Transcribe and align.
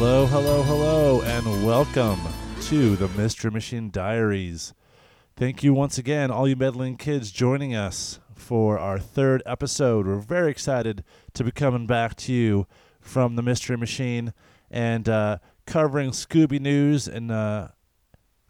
Hello, 0.00 0.26
hello, 0.26 0.62
hello, 0.62 1.22
and 1.22 1.66
welcome 1.66 2.20
to 2.60 2.94
the 2.94 3.08
Mystery 3.20 3.50
Machine 3.50 3.90
Diaries. 3.90 4.72
Thank 5.34 5.64
you 5.64 5.74
once 5.74 5.98
again, 5.98 6.30
all 6.30 6.46
you 6.46 6.54
meddling 6.54 6.96
kids, 6.96 7.32
joining 7.32 7.74
us 7.74 8.20
for 8.32 8.78
our 8.78 9.00
third 9.00 9.42
episode. 9.44 10.06
We're 10.06 10.20
very 10.20 10.52
excited 10.52 11.02
to 11.34 11.42
be 11.42 11.50
coming 11.50 11.88
back 11.88 12.14
to 12.18 12.32
you 12.32 12.68
from 13.00 13.34
the 13.34 13.42
Mystery 13.42 13.76
Machine 13.76 14.32
and 14.70 15.08
uh, 15.08 15.38
covering 15.66 16.10
Scooby 16.12 16.60
News 16.60 17.08
and 17.08 17.32
uh, 17.32 17.68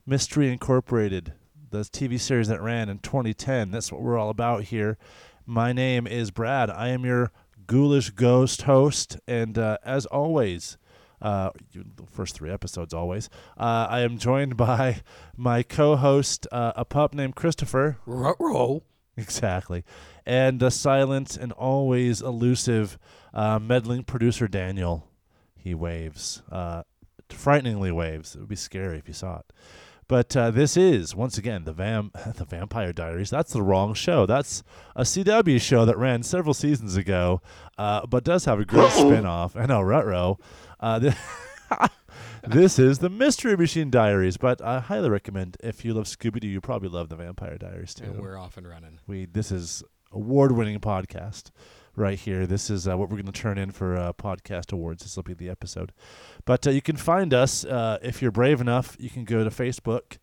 Mystery 0.05 0.53
Incorporated, 0.53 1.33
the 1.71 1.79
TV 1.79 2.21
series 2.21 2.49
that 2.49 2.61
ran 2.61 2.91
in 2.91 2.99
2010. 2.99 3.71
That's 3.71 3.91
what 3.91 4.03
we're 4.03 4.19
all 4.19 4.29
about 4.29 4.65
here. 4.65 4.99
My 5.47 5.73
name 5.73 6.07
is 6.07 6.31
Brad. 6.31 6.69
I 6.69 6.89
am 6.89 7.07
your 7.07 7.33
ghoulish 7.67 8.11
ghost 8.11 8.63
host, 8.63 9.19
and 9.27 9.57
uh, 9.57 9.79
as 9.83 10.05
always, 10.05 10.77
uh, 11.21 11.51
the 11.73 12.07
first 12.07 12.35
three 12.37 12.51
episodes 12.51 12.95
always, 12.95 13.29
uh, 13.57 13.87
I 13.89 14.01
am 14.01 14.19
joined 14.19 14.57
by 14.57 15.03
my 15.37 15.63
co-host, 15.63 16.47
uh, 16.53 16.73
a 16.77 16.85
pup 16.85 17.15
named 17.15 17.35
Christopher. 17.37 17.99
Ruh-roh. 18.07 18.83
Exactly, 19.17 19.83
and 20.25 20.61
the 20.61 20.71
silent 20.71 21.37
and 21.37 21.51
always 21.53 22.23
elusive 22.23 22.99
uh, 23.35 23.59
meddling 23.59 24.05
producer 24.05 24.47
Daniel. 24.47 25.09
He 25.57 25.75
waves, 25.75 26.43
uh, 26.53 26.85
frighteningly 27.29 27.91
waves. 27.91 28.37
It 28.37 28.39
would 28.39 28.49
be 28.49 28.55
scary 28.55 28.97
if 28.99 29.09
you 29.09 29.15
saw 29.15 29.41
it. 29.41 29.53
But 30.09 30.35
uh, 30.35 30.51
this 30.51 30.77
is 30.77 31.15
once 31.15 31.37
again 31.37 31.65
the 31.65 31.75
Vam 31.75 32.11
the 32.37 32.45
Vampire 32.47 32.93
Diaries. 32.93 33.31
That's 33.31 33.53
the 33.53 33.63
wrong 33.63 33.93
show. 33.95 34.25
That's 34.25 34.63
a 34.97 35.03
CW 35.03 35.61
show 35.61 35.85
that 35.85 35.99
ran 35.99 36.23
several 36.23 36.55
seasons 36.55 36.97
ago, 36.97 37.43
uh, 37.77 38.07
but 38.07 38.25
does 38.25 38.47
have 38.47 38.59
a 38.59 38.65
great 38.65 38.91
spin-off. 38.91 39.55
I 39.55 39.67
know, 39.67 39.83
Ruh-roh. 39.83 40.39
Uh, 40.81 40.99
th- 41.01 41.15
this 42.49 42.79
is 42.79 43.01
the 43.01 43.11
Mystery 43.11 43.57
Machine 43.57 43.91
Diaries, 43.91 44.39
but 44.39 44.63
I 44.63 44.81
highly 44.81 45.11
recommend 45.11 45.59
if 45.63 45.85
you 45.85 45.93
love 45.93 46.05
Scooby 46.05 46.41
Doo, 46.41 46.49
you 46.49 46.63
probably 46.63 46.89
love 46.89 47.11
the 47.11 47.17
Vampire 47.17 47.59
Diaries 47.59 47.93
too. 47.93 48.05
And 48.05 48.21
we're 48.21 48.39
off 48.39 48.57
and 48.57 48.67
running. 48.67 49.01
We 49.07 49.27
this 49.27 49.53
is 49.53 49.83
award-winning 50.11 50.81
podcast 50.81 51.51
right 51.99 52.19
here. 52.19 52.47
This 52.47 52.71
is 52.71 52.87
uh, 52.87 52.97
what 52.97 53.09
we're 53.11 53.17
going 53.17 53.27
to 53.27 53.33
turn 53.33 53.59
in 53.59 53.71
for 53.71 53.97
uh, 53.97 54.13
podcast 54.13 54.73
awards. 54.73 55.03
This 55.03 55.17
will 55.17 55.25
be 55.25 55.35
the 55.35 55.49
episode. 55.49 55.93
But 56.45 56.67
uh, 56.67 56.71
you 56.71 56.81
can 56.81 56.97
find 56.97 57.35
us 57.35 57.65
uh, 57.65 57.99
if 58.03 58.23
you're 58.23 58.31
brave 58.31 58.61
enough. 58.61 58.97
You 58.99 59.11
can 59.11 59.25
go 59.25 59.45
to 59.45 59.51
Facebook 59.51 60.19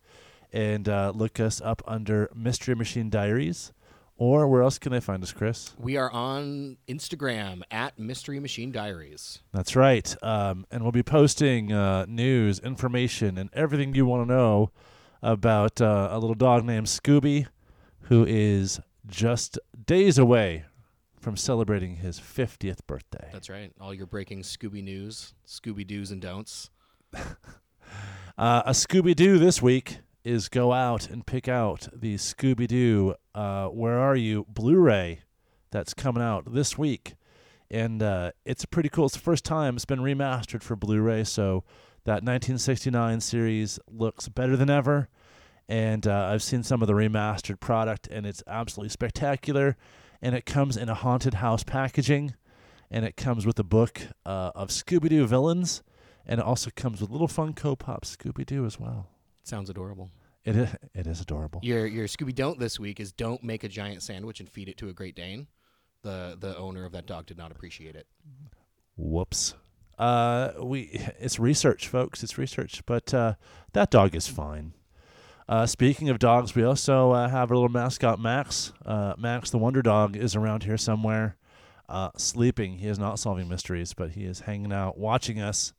and 0.52 0.88
uh, 0.88 1.12
look 1.14 1.38
us 1.38 1.60
up 1.60 1.82
under 1.86 2.30
Mystery 2.34 2.74
Machine 2.74 3.10
Diaries. 3.10 3.72
Or 4.18 4.48
where 4.48 4.62
else 4.62 4.78
can 4.78 4.92
they 4.92 5.00
find 5.00 5.22
us, 5.22 5.32
Chris? 5.32 5.74
We 5.78 5.98
are 5.98 6.10
on 6.10 6.78
Instagram 6.88 7.60
at 7.70 7.98
Mystery 7.98 8.40
Machine 8.40 8.72
Diaries. 8.72 9.40
That's 9.52 9.76
right. 9.76 10.16
Um, 10.22 10.66
and 10.70 10.82
we'll 10.82 10.92
be 10.92 11.02
posting 11.02 11.70
uh, 11.70 12.06
news, 12.08 12.58
information, 12.58 13.36
and 13.36 13.50
everything 13.52 13.94
you 13.94 14.06
want 14.06 14.26
to 14.26 14.34
know 14.34 14.70
about 15.22 15.82
uh, 15.82 16.08
a 16.10 16.18
little 16.18 16.34
dog 16.34 16.64
named 16.64 16.86
Scooby, 16.86 17.46
who 18.02 18.24
is 18.24 18.80
just 19.06 19.58
days 19.84 20.16
away 20.16 20.64
from 21.26 21.36
celebrating 21.36 21.96
his 21.96 22.20
50th 22.20 22.86
birthday. 22.86 23.28
That's 23.32 23.50
right. 23.50 23.72
All 23.80 23.92
your 23.92 24.06
breaking 24.06 24.42
Scooby 24.42 24.80
news, 24.80 25.34
Scooby 25.44 25.84
do's 25.84 26.12
and 26.12 26.22
don'ts. 26.22 26.70
Uh, 28.38 28.62
a 28.66 28.72
Scooby 28.72 29.16
Doo 29.16 29.38
this 29.38 29.62
week 29.62 30.00
is 30.22 30.48
go 30.50 30.72
out 30.72 31.08
and 31.08 31.24
pick 31.24 31.48
out 31.48 31.88
the 31.94 32.16
Scooby 32.16 32.66
Doo 32.66 33.14
uh, 33.34 33.68
Where 33.68 33.98
Are 33.98 34.14
You 34.14 34.44
Blu 34.46 34.76
ray 34.76 35.20
that's 35.70 35.94
coming 35.94 36.22
out 36.22 36.52
this 36.52 36.76
week. 36.76 37.14
And 37.70 38.02
uh, 38.02 38.32
it's 38.44 38.66
pretty 38.66 38.90
cool. 38.90 39.06
It's 39.06 39.14
the 39.14 39.20
first 39.20 39.44
time 39.44 39.76
it's 39.76 39.86
been 39.86 40.00
remastered 40.00 40.62
for 40.62 40.76
Blu 40.76 41.00
ray. 41.00 41.24
So 41.24 41.64
that 42.04 42.22
1969 42.24 43.22
series 43.22 43.78
looks 43.88 44.28
better 44.28 44.54
than 44.54 44.68
ever. 44.68 45.08
And 45.66 46.06
uh, 46.06 46.28
I've 46.30 46.42
seen 46.42 46.62
some 46.62 46.82
of 46.82 46.88
the 46.88 46.94
remastered 46.94 47.58
product, 47.58 48.06
and 48.08 48.26
it's 48.26 48.42
absolutely 48.46 48.90
spectacular. 48.90 49.78
And 50.22 50.34
it 50.34 50.46
comes 50.46 50.76
in 50.76 50.88
a 50.88 50.94
haunted 50.94 51.34
house 51.34 51.62
packaging, 51.62 52.34
and 52.90 53.04
it 53.04 53.16
comes 53.16 53.46
with 53.46 53.58
a 53.58 53.64
book 53.64 54.00
uh, 54.24 54.52
of 54.54 54.68
Scooby 54.68 55.08
Doo 55.08 55.26
villains, 55.26 55.82
and 56.26 56.40
it 56.40 56.46
also 56.46 56.70
comes 56.74 57.00
with 57.00 57.10
little 57.10 57.28
Funko 57.28 57.78
Pop 57.78 58.04
Scooby 58.04 58.46
Doo 58.46 58.64
as 58.64 58.80
well. 58.80 59.08
Sounds 59.42 59.70
adorable. 59.70 60.10
It 60.44 60.56
is, 60.56 60.74
it 60.94 61.06
is 61.06 61.20
adorable. 61.20 61.60
Your 61.62 61.86
your 61.86 62.06
Scooby 62.06 62.34
don't 62.34 62.58
this 62.58 62.78
week 62.78 63.00
is 63.00 63.12
don't 63.12 63.42
make 63.42 63.64
a 63.64 63.68
giant 63.68 64.02
sandwich 64.02 64.40
and 64.40 64.48
feed 64.48 64.68
it 64.68 64.76
to 64.78 64.88
a 64.88 64.92
Great 64.92 65.16
Dane. 65.16 65.48
The 66.02 66.36
the 66.38 66.56
owner 66.56 66.84
of 66.84 66.92
that 66.92 67.06
dog 67.06 67.26
did 67.26 67.36
not 67.36 67.50
appreciate 67.50 67.96
it. 67.96 68.06
Whoops. 68.96 69.54
Uh, 69.98 70.52
we 70.60 70.90
it's 71.18 71.38
research, 71.38 71.88
folks. 71.88 72.22
It's 72.22 72.38
research, 72.38 72.82
but 72.86 73.12
uh, 73.12 73.34
that 73.72 73.90
dog 73.90 74.14
is 74.14 74.28
fine. 74.28 74.72
Uh, 75.48 75.64
speaking 75.64 76.08
of 76.08 76.18
dogs, 76.18 76.56
we 76.56 76.64
also 76.64 77.12
uh, 77.12 77.28
have 77.28 77.50
our 77.50 77.56
little 77.56 77.68
mascot 77.68 78.18
Max. 78.18 78.72
Uh, 78.84 79.14
Max, 79.16 79.50
the 79.50 79.58
Wonder 79.58 79.80
Dog, 79.80 80.16
is 80.16 80.34
around 80.34 80.64
here 80.64 80.76
somewhere, 80.76 81.36
uh, 81.88 82.10
sleeping. 82.16 82.78
He 82.78 82.88
is 82.88 82.98
not 82.98 83.20
solving 83.20 83.48
mysteries, 83.48 83.94
but 83.94 84.10
he 84.10 84.24
is 84.24 84.40
hanging 84.40 84.72
out, 84.72 84.98
watching 84.98 85.40
us, 85.40 85.72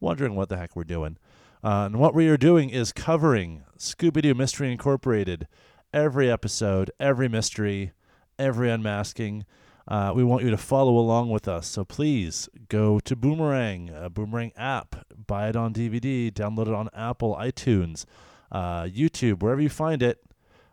wondering 0.00 0.34
what 0.34 0.48
the 0.48 0.56
heck 0.56 0.74
we're 0.74 0.82
doing. 0.82 1.18
Uh, 1.62 1.84
and 1.86 2.00
what 2.00 2.16
we 2.16 2.26
are 2.28 2.36
doing 2.36 2.70
is 2.70 2.92
covering 2.92 3.62
Scooby 3.78 4.22
Doo 4.22 4.34
Mystery 4.34 4.72
Incorporated. 4.72 5.46
Every 5.94 6.28
episode, 6.28 6.90
every 6.98 7.28
mystery, 7.28 7.92
every 8.40 8.70
unmasking. 8.70 9.44
Uh, 9.86 10.12
we 10.14 10.24
want 10.24 10.42
you 10.42 10.50
to 10.50 10.56
follow 10.56 10.96
along 10.96 11.30
with 11.30 11.46
us. 11.46 11.68
So 11.68 11.84
please 11.84 12.48
go 12.68 12.98
to 13.00 13.14
Boomerang, 13.14 13.90
a 13.90 14.10
Boomerang 14.10 14.52
app, 14.56 15.06
buy 15.28 15.48
it 15.48 15.54
on 15.54 15.72
DVD, 15.72 16.32
download 16.32 16.66
it 16.66 16.74
on 16.74 16.88
Apple, 16.92 17.36
iTunes, 17.36 18.04
uh, 18.52 18.84
YouTube, 18.84 19.42
wherever 19.42 19.60
you 19.60 19.68
find 19.68 20.02
it. 20.02 20.22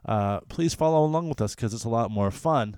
Uh, 0.06 0.41
please 0.41 0.75
follow 0.75 1.03
along 1.03 1.29
with 1.29 1.41
us 1.41 1.56
because 1.56 1.73
it's 1.73 1.84
a 1.84 1.90
lot 1.90 2.12
more 2.12 2.29
fun. 2.29 2.78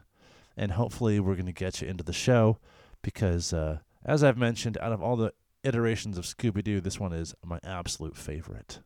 And 0.55 0.73
hopefully, 0.73 1.19
we're 1.19 1.35
going 1.35 1.45
to 1.47 1.51
get 1.51 1.81
you 1.81 1.87
into 1.87 2.03
the 2.03 2.13
show 2.13 2.57
because, 3.01 3.51
uh, 3.51 3.79
as 4.05 4.23
I've 4.23 4.37
mentioned, 4.37 4.77
out 4.79 4.91
of 4.91 5.01
all 5.01 5.15
the 5.15 5.33
iterations 5.63 6.17
of 6.17 6.25
Scooby 6.25 6.63
Doo, 6.63 6.81
this 6.81 6.99
one 6.99 7.13
is 7.13 7.35
my 7.43 7.59
absolute 7.63 8.15
favorite. 8.15 8.79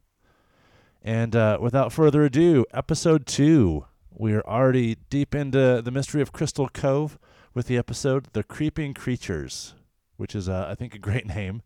And 1.03 1.35
uh, 1.35 1.57
without 1.61 1.93
further 1.93 2.23
ado, 2.23 2.65
episode 2.73 3.27
two. 3.27 3.85
We 4.17 4.33
are 4.33 4.47
already 4.47 4.95
deep 5.09 5.35
into 5.35 5.81
the 5.83 5.91
mystery 5.91 6.21
of 6.21 6.31
Crystal 6.31 6.69
Cove 6.69 7.19
with 7.53 7.67
the 7.67 7.77
episode 7.77 8.27
The 8.31 8.43
Creeping 8.43 8.93
Creatures, 8.93 9.73
which 10.15 10.33
is, 10.33 10.47
uh, 10.47 10.67
I 10.69 10.75
think, 10.75 10.95
a 10.95 10.99
great 10.99 11.25
name. 11.35 11.61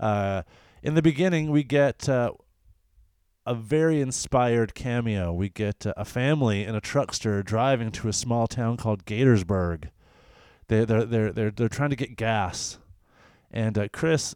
Uh, 0.00 0.42
in 0.82 0.94
the 0.96 1.02
beginning, 1.02 1.52
we 1.52 1.62
get 1.62 2.08
uh, 2.08 2.32
a 3.46 3.54
very 3.54 4.00
inspired 4.00 4.74
cameo. 4.74 5.32
We 5.32 5.48
get 5.48 5.86
uh, 5.86 5.94
a 5.96 6.04
family 6.04 6.64
in 6.64 6.74
a 6.74 6.80
truckster 6.80 7.44
driving 7.44 7.90
to 7.92 8.08
a 8.08 8.12
small 8.12 8.46
town 8.46 8.76
called 8.76 9.04
Gatorsburg. 9.04 9.88
They, 10.68 10.84
they're, 10.84 11.04
they're, 11.04 11.32
they're, 11.32 11.50
they're 11.50 11.68
trying 11.68 11.90
to 11.90 11.96
get 11.96 12.16
gas. 12.16 12.78
And 13.50 13.76
uh, 13.76 13.88
Chris, 13.92 14.34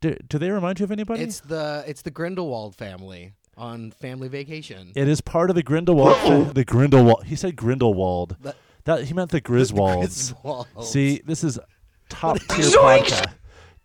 do, 0.00 0.16
do 0.28 0.38
they 0.38 0.50
remind 0.50 0.80
you 0.80 0.84
of 0.84 0.90
anybody? 0.90 1.22
It's 1.22 1.40
the 1.40 1.84
it's 1.86 2.02
the 2.02 2.10
Grindelwald 2.10 2.74
family 2.74 3.32
on 3.56 3.90
family 3.92 4.28
vacation. 4.28 4.92
It 4.96 5.06
is 5.08 5.20
part 5.20 5.50
of 5.50 5.56
the 5.56 5.62
Grindelwald. 5.62 6.16
fa- 6.18 6.52
the 6.52 6.64
Grindelwald. 6.64 7.24
He 7.26 7.36
said 7.36 7.56
Grindelwald. 7.56 8.36
The- 8.40 8.54
That 8.84 9.04
he 9.04 9.14
meant 9.14 9.30
the 9.30 9.40
Griswolds. 9.42 10.34
Griswolds. 10.42 10.84
See, 10.84 11.20
this 11.24 11.44
is 11.44 11.58
top 12.08 12.38
tier 12.48 12.64
podcast. 12.66 13.32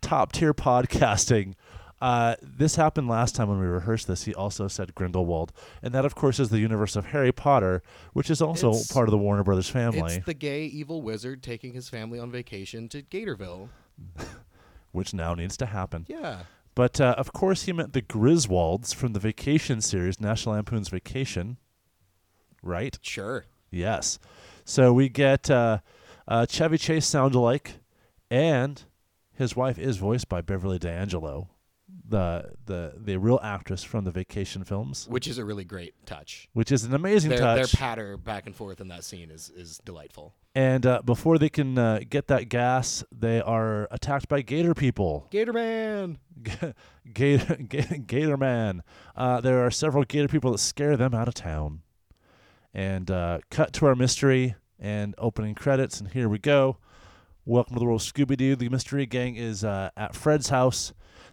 Top 0.00 0.32
tier 0.32 0.52
podcasting. 0.52 1.54
Uh, 2.02 2.34
this 2.42 2.74
happened 2.74 3.06
last 3.06 3.36
time 3.36 3.48
when 3.48 3.60
we 3.60 3.66
rehearsed 3.66 4.08
this. 4.08 4.24
He 4.24 4.34
also 4.34 4.66
said 4.66 4.92
Grindelwald, 4.94 5.52
and 5.82 5.94
that, 5.94 6.04
of 6.04 6.16
course, 6.16 6.40
is 6.40 6.48
the 6.50 6.58
universe 6.58 6.96
of 6.96 7.06
Harry 7.06 7.30
Potter, 7.30 7.80
which 8.12 8.28
is 8.28 8.42
also 8.42 8.70
It's- 8.70 8.90
part 8.90 9.06
of 9.06 9.12
the 9.12 9.18
Warner 9.18 9.44
Brothers 9.44 9.68
family, 9.68 10.16
It's 10.16 10.26
the 10.26 10.34
gay 10.34 10.64
evil 10.64 11.00
wizard 11.00 11.42
taking 11.44 11.74
his 11.74 11.88
family 11.88 12.18
on 12.18 12.32
vacation 12.32 12.88
to 12.88 13.02
Gatorville. 13.02 13.68
which 14.92 15.14
now 15.14 15.34
needs 15.34 15.56
to 15.58 15.66
happen. 15.66 16.04
Yeah. 16.08 16.40
But 16.74 17.00
uh, 17.00 17.14
of 17.18 17.32
course, 17.32 17.62
he 17.64 17.72
meant 17.72 17.92
the 17.92 18.02
Griswolds 18.02 18.94
from 18.94 19.12
the 19.12 19.20
Vacation 19.20 19.80
series, 19.80 20.20
National 20.20 20.54
Lampoon's 20.56 20.88
Vacation. 20.88 21.56
Right? 22.62 22.98
Sure. 23.02 23.44
Yes. 23.70 24.18
So 24.64 24.92
we 24.92 25.08
get 25.08 25.50
uh, 25.50 25.78
uh, 26.26 26.46
Chevy 26.46 26.78
Chase 26.78 27.06
sound 27.06 27.34
alike, 27.34 27.80
and 28.30 28.82
his 29.34 29.54
wife 29.56 29.78
is 29.78 29.96
voiced 29.98 30.28
by 30.28 30.40
Beverly 30.40 30.78
D'Angelo, 30.78 31.48
the 32.08 32.52
the 32.66 32.94
the 32.96 33.18
real 33.18 33.40
actress 33.42 33.82
from 33.82 34.04
the 34.04 34.10
Vacation 34.10 34.64
films, 34.64 35.06
Which 35.08 35.26
is 35.28 35.38
a 35.38 35.44
really 35.44 35.64
great 35.64 35.94
touch. 36.06 36.48
which 36.52 36.70
is 36.72 36.84
an 36.84 36.94
amazing 36.94 37.30
Their, 37.30 37.54
their 37.54 37.66
patter 37.66 38.16
back 38.16 38.46
and 38.46 38.54
forth 38.54 38.80
in 38.80 38.88
that 38.88 39.04
scene 39.04 39.30
is, 39.30 39.50
is 39.54 39.78
delightful. 39.84 40.34
and 40.54 40.84
uh, 40.86 41.02
before 41.04 41.38
they 41.38 41.48
can 41.48 41.78
uh, 41.78 42.00
get 42.08 42.28
that 42.28 42.48
gas, 42.48 43.04
they 43.10 43.40
are 43.40 43.88
attacked 43.90 44.28
by 44.28 44.42
Gator 44.42 44.74
people. 44.74 45.26
Gator 45.30 45.52
Man! 45.52 46.18
Gator, 47.14 47.56
Gator 47.56 48.36
Man. 48.36 48.82
Uh, 49.16 49.40
there 49.40 49.64
are 49.64 49.70
several 49.70 50.04
Gator 50.04 50.28
people 50.28 50.52
that 50.52 50.58
scare 50.58 50.96
them 50.96 51.14
out 51.14 51.28
of 51.28 51.34
town. 51.34 51.82
And 52.74 53.10
uh, 53.10 53.40
cut 53.50 53.72
to 53.74 53.86
our 53.86 53.94
mystery 53.94 54.54
and 54.78 55.14
opening 55.18 55.54
credits, 55.54 56.00
and 56.00 56.08
here 56.10 56.28
we 56.28 56.38
go. 56.38 56.78
Welcome 57.44 57.74
to 57.74 57.78
the 57.80 57.84
world 57.84 58.00
Scooby 58.00 58.36
Doo. 58.36 58.56
The 58.56 58.68
mystery 58.70 59.04
gang 59.04 59.36
is 59.36 59.62
uh, 59.62 59.90
at 59.96 60.14
Fred's 60.14 60.48
house. 60.48 60.92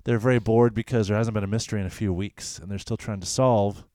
They're 0.10 0.18
very 0.18 0.40
bored 0.40 0.74
because 0.74 1.08
there 1.08 1.18
hasn't 1.18 1.36
been 1.36 1.44
a 1.44 1.48
mystery 1.48 1.80
in 1.80 1.86
a 1.86 1.92
few 1.92 2.12
weeks, 2.12 2.58
and 2.58 2.72
they're 2.72 2.80
still 2.80 2.98
trying 2.98 3.20
to 3.20 3.28
solve 3.28 3.86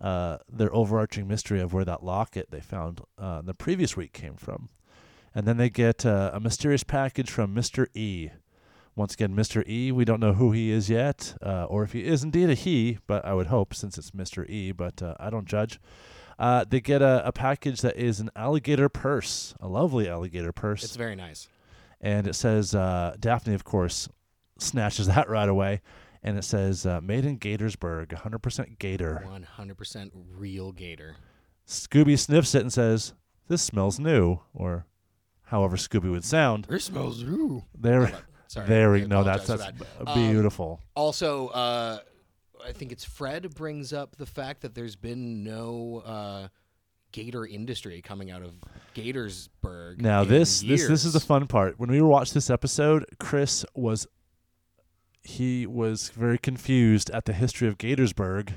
uh, 0.00 0.38
their 0.50 0.74
overarching 0.74 1.28
mystery 1.28 1.60
of 1.60 1.74
where 1.74 1.84
that 1.84 2.02
locket 2.02 2.50
they 2.50 2.62
found 2.62 3.02
uh, 3.18 3.42
the 3.42 3.52
previous 3.52 3.94
week 3.94 4.14
came 4.14 4.36
from. 4.36 4.70
And 5.34 5.46
then 5.46 5.58
they 5.58 5.68
get 5.68 6.06
uh, 6.06 6.30
a 6.32 6.40
mysterious 6.40 6.82
package 6.82 7.30
from 7.30 7.54
Mr. 7.54 7.94
E. 7.94 8.30
Once 8.96 9.12
again, 9.12 9.36
Mr. 9.36 9.62
E, 9.68 9.92
we 9.92 10.06
don't 10.06 10.18
know 10.18 10.32
who 10.32 10.52
he 10.52 10.70
is 10.70 10.88
yet, 10.88 11.34
uh, 11.44 11.64
or 11.64 11.82
if 11.82 11.92
he 11.92 12.06
is 12.06 12.24
indeed 12.24 12.48
a 12.48 12.54
he, 12.54 12.96
but 13.06 13.22
I 13.26 13.34
would 13.34 13.48
hope 13.48 13.74
since 13.74 13.98
it's 13.98 14.12
Mr. 14.12 14.48
E, 14.48 14.72
but 14.72 15.02
uh, 15.02 15.14
I 15.20 15.28
don't 15.28 15.44
judge. 15.46 15.78
Uh, 16.38 16.64
they 16.66 16.80
get 16.80 17.02
a, 17.02 17.22
a 17.26 17.32
package 17.32 17.82
that 17.82 17.98
is 17.98 18.18
an 18.18 18.30
alligator 18.34 18.88
purse, 18.88 19.54
a 19.60 19.68
lovely 19.68 20.08
alligator 20.08 20.52
purse. 20.52 20.84
It's 20.84 20.96
very 20.96 21.16
nice. 21.16 21.48
and 22.00 22.26
it 22.26 22.34
says, 22.34 22.74
uh, 22.74 23.14
Daphne, 23.20 23.52
of 23.52 23.64
course, 23.64 24.08
snatches 24.62 25.06
that 25.06 25.28
right 25.28 25.48
away. 25.48 25.80
And 26.22 26.36
it 26.36 26.44
says, 26.44 26.84
uh, 26.84 27.00
made 27.00 27.24
in 27.24 27.38
Gatorsburg, 27.38 28.08
100% 28.08 28.78
gator. 28.78 29.26
100% 29.26 30.10
real 30.34 30.70
gator. 30.72 31.16
Scooby 31.66 32.18
sniffs 32.18 32.54
it 32.54 32.60
and 32.62 32.72
says, 32.72 33.14
This 33.48 33.62
smells 33.62 33.98
new, 33.98 34.40
or 34.52 34.84
however 35.44 35.76
Scooby 35.76 36.10
would 36.10 36.24
sound. 36.24 36.66
This 36.68 36.84
smells 36.84 37.22
new. 37.22 37.64
There, 37.78 38.12
Sorry. 38.48 38.66
there 38.66 38.90
I 38.90 38.92
we 38.92 39.06
no, 39.06 39.24
that's 39.24 39.46
that's 39.46 39.62
that. 39.64 39.78
b- 39.78 39.84
Um, 40.06 40.30
beautiful. 40.30 40.80
Also, 40.94 41.48
uh, 41.48 42.00
I 42.66 42.72
think 42.72 42.92
it's 42.92 43.04
Fred 43.04 43.54
brings 43.54 43.92
up 43.94 44.16
the 44.16 44.26
fact 44.26 44.60
that 44.60 44.74
there's 44.74 44.96
been 44.96 45.42
no 45.42 46.02
uh, 46.04 46.48
gator 47.12 47.46
industry 47.46 48.02
coming 48.02 48.30
out 48.30 48.42
of 48.42 48.52
Gatorsburg. 48.94 50.00
now 50.00 50.22
in 50.22 50.28
this 50.28 50.60
this 50.60 50.86
this 50.86 51.04
is 51.04 51.12
the 51.14 51.20
fun 51.20 51.46
part. 51.46 51.78
When 51.78 51.90
we 51.90 52.00
watched 52.02 52.34
this 52.34 52.50
episode, 52.50 53.06
Chris 53.18 53.64
was 53.74 54.06
he 55.22 55.66
was 55.66 56.10
very 56.10 56.38
confused 56.38 57.10
at 57.10 57.24
the 57.24 57.32
history 57.32 57.68
of 57.68 57.78
Gatorsburg 57.78 58.54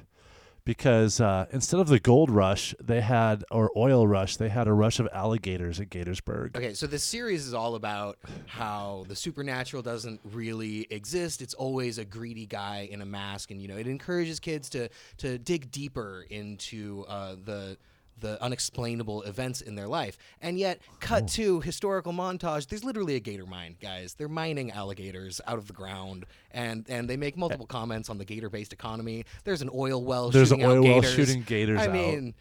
because 0.66 1.20
uh, 1.20 1.46
instead 1.52 1.80
of 1.80 1.88
the 1.88 2.00
gold 2.00 2.30
rush 2.30 2.74
they 2.82 3.02
had 3.02 3.44
or 3.52 3.70
oil 3.76 4.08
rush, 4.08 4.38
they 4.38 4.50
had 4.50 4.68
a 4.68 4.74
rush 4.74 5.00
of 5.00 5.10
alligators 5.14 5.80
at 5.80 5.90
Gatorsburg. 5.90 6.56
Okay, 6.56 6.74
so 6.74 6.88
this 6.88 7.04
series 7.04 7.46
is 7.46 7.54
all 7.54 7.76
about 7.76 8.18
how 8.48 9.04
the 9.08 9.16
supernatural 9.16 9.84
doesn't 9.84 10.22
really 10.24 10.88
exist. 10.90 11.42
It's 11.42 11.54
always 11.54 11.98
a 11.98 12.06
greedy 12.06 12.46
guy 12.46 12.88
in 12.90 13.02
a 13.02 13.06
mask, 13.06 13.52
and 13.52 13.62
you 13.62 13.68
know 13.68 13.78
it 13.78 13.88
encourages 13.88 14.40
kids 14.40 14.70
to 14.70 14.90
to 15.18 15.38
dig 15.38 15.72
deeper 15.72 16.26
into 16.30 17.06
uh, 17.08 17.36
the 17.44 17.78
the 18.20 18.42
unexplainable 18.44 19.24
events 19.24 19.62
in 19.62 19.76
their 19.76 19.88
life. 19.88 20.18
And 20.42 20.58
yet, 20.58 20.82
cut 21.00 21.24
oh. 21.24 21.28
to 21.28 21.62
historical 21.62 22.14
montage. 22.14 22.68
There's 22.68 22.84
literally 22.84 23.16
a 23.16 23.20
gator 23.20 23.46
mine, 23.46 23.76
guys. 23.82 24.14
They're 24.16 24.28
mining 24.28 24.72
alligators 24.72 25.42
out 25.48 25.58
of 25.58 25.68
the 25.68 25.74
ground, 25.74 26.26
and 26.52 26.86
and 26.90 27.10
they 27.10 27.18
make 27.18 27.38
multiple 27.38 27.68
eh. 27.70 27.74
comments 27.74 28.10
on 28.10 28.18
the 28.18 28.26
gator-based 28.26 28.74
economy. 28.74 29.26
There's 29.44 29.62
an 29.62 29.70
oil 29.74 30.04
well. 30.04 30.30
There's 30.30 30.52
an 30.52 30.64
oil 30.64 30.84
well 30.84 31.02
gators. 31.02 31.14
shooting 31.14 31.44
gators 31.44 31.80
I 31.80 31.88
out. 31.88 31.94
mean. 31.94 32.34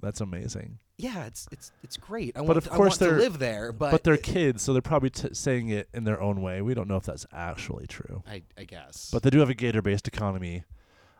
That's 0.00 0.20
amazing. 0.20 0.78
Yeah, 0.98 1.24
it's 1.24 1.48
it's 1.50 1.72
it's 1.82 1.96
great. 1.96 2.36
I 2.36 2.40
But 2.40 2.46
want, 2.46 2.56
of 2.58 2.72
I 2.72 2.76
course 2.76 3.00
want 3.00 3.12
to 3.12 3.18
live 3.18 3.38
there, 3.38 3.72
but, 3.72 3.90
But, 3.90 4.04
they're 4.04 4.16
kids, 4.16 4.62
so 4.62 4.72
they're 4.72 4.82
probably 4.82 5.10
t- 5.10 5.32
saying 5.32 5.70
it 5.70 5.88
in 5.92 6.04
their 6.04 6.20
own 6.20 6.40
way. 6.42 6.62
We 6.62 6.74
don't 6.74 6.88
know 6.88 6.96
if 6.96 7.04
that's 7.04 7.26
actually 7.32 7.86
true. 7.86 8.22
I, 8.28 8.42
I 8.56 8.64
guess. 8.64 9.10
But 9.12 9.22
they 9.22 9.30
do 9.30 9.40
have 9.40 9.50
a 9.50 9.54
gator-based 9.54 10.06
economy. 10.06 10.64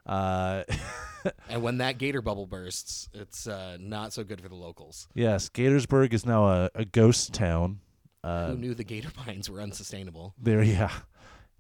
Uh, 0.07 0.65
and 1.49 1.63
when 1.63 1.79
that 1.79 1.99
gator 1.99 2.21
bubble 2.23 2.47
bursts, 2.47 3.09
it's 3.15 3.47
uh, 3.47 3.77
not 3.81 4.13
so 4.13 4.25
good 4.25 4.41
for 4.41 4.49
the 4.49 4.55
locals. 4.55 5.09
yes, 5.15 5.49
Gatorsburg 5.49 6.13
is 6.13 6.27
now 6.27 6.47
a, 6.47 6.71
a 6.75 6.85
ghost 6.85 7.33
town. 7.33 7.81
Uh, 8.23 8.49
Who 8.49 8.57
knew 8.57 8.75
the 8.75 8.85
gator 8.85 9.11
mines 9.27 9.49
were 9.51 9.61
unsustainable? 9.61 10.35
there, 10.41 10.63
yeah, 10.63 10.91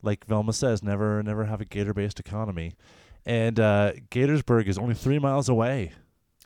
like 0.02 0.26
Velma 0.26 0.52
says, 0.52 0.82
never, 0.82 1.23
never 1.23 1.44
have 1.44 1.61
a 1.61 1.64
gator-based 1.64 2.20
economy. 2.20 2.75
And 3.26 3.58
uh, 3.58 3.93
Gatorsburg 4.11 4.67
is 4.67 4.76
only 4.76 4.94
three 4.94 5.19
miles 5.19 5.49
away. 5.49 5.93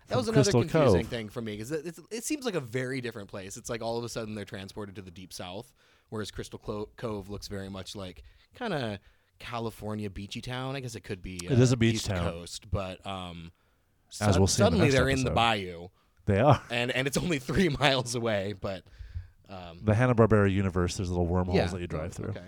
That 0.06 0.16
was 0.16 0.28
another 0.28 0.44
Crystal 0.44 0.60
confusing 0.62 1.02
Cove. 1.02 1.10
thing 1.10 1.28
for 1.28 1.42
me 1.42 1.52
because 1.52 1.70
it, 1.70 1.98
it 2.10 2.24
seems 2.24 2.44
like 2.46 2.54
a 2.54 2.60
very 2.60 3.00
different 3.00 3.28
place. 3.28 3.56
It's 3.56 3.68
like 3.68 3.82
all 3.82 3.98
of 3.98 4.04
a 4.04 4.08
sudden 4.08 4.34
they're 4.34 4.44
transported 4.44 4.94
to 4.94 5.02
the 5.02 5.10
deep 5.10 5.32
south, 5.32 5.70
whereas 6.08 6.30
Crystal 6.30 6.58
Clo- 6.58 6.88
Cove 6.96 7.28
looks 7.28 7.48
very 7.48 7.68
much 7.68 7.94
like 7.94 8.22
kind 8.54 8.72
of 8.72 8.98
California 9.38 10.10
beachy 10.10 10.40
town. 10.40 10.76
I 10.76 10.80
guess 10.80 10.94
it 10.94 11.04
could 11.04 11.22
be. 11.22 11.40
Uh, 11.48 11.52
It 11.52 11.58
is 11.60 11.72
a 11.72 11.76
beach 11.76 11.96
East 11.96 12.06
town. 12.06 12.30
coast, 12.30 12.70
but 12.70 13.04
um, 13.06 13.52
As 14.20 14.38
we'll 14.38 14.46
see 14.46 14.62
in 14.62 14.64
the 14.64 14.70
suddenly 14.70 14.90
they're 14.90 15.08
in 15.08 15.24
the 15.24 15.30
bayou, 15.30 15.88
They 16.26 16.40
are 16.40 16.60
and 16.70 16.90
and 16.90 17.06
it's 17.06 17.16
only 17.16 17.38
three 17.38 17.68
miles 17.80 18.14
away. 18.14 18.54
But 18.58 18.84
um, 19.48 19.80
the 19.82 19.94
Hanna 19.94 20.14
Barbera 20.14 20.52
universe. 20.52 20.96
There's 20.96 21.10
little 21.10 21.26
wormholes 21.26 21.56
yeah, 21.56 21.66
that 21.66 21.80
you 21.80 21.86
drive 21.86 22.12
through. 22.12 22.30
Okay. 22.30 22.40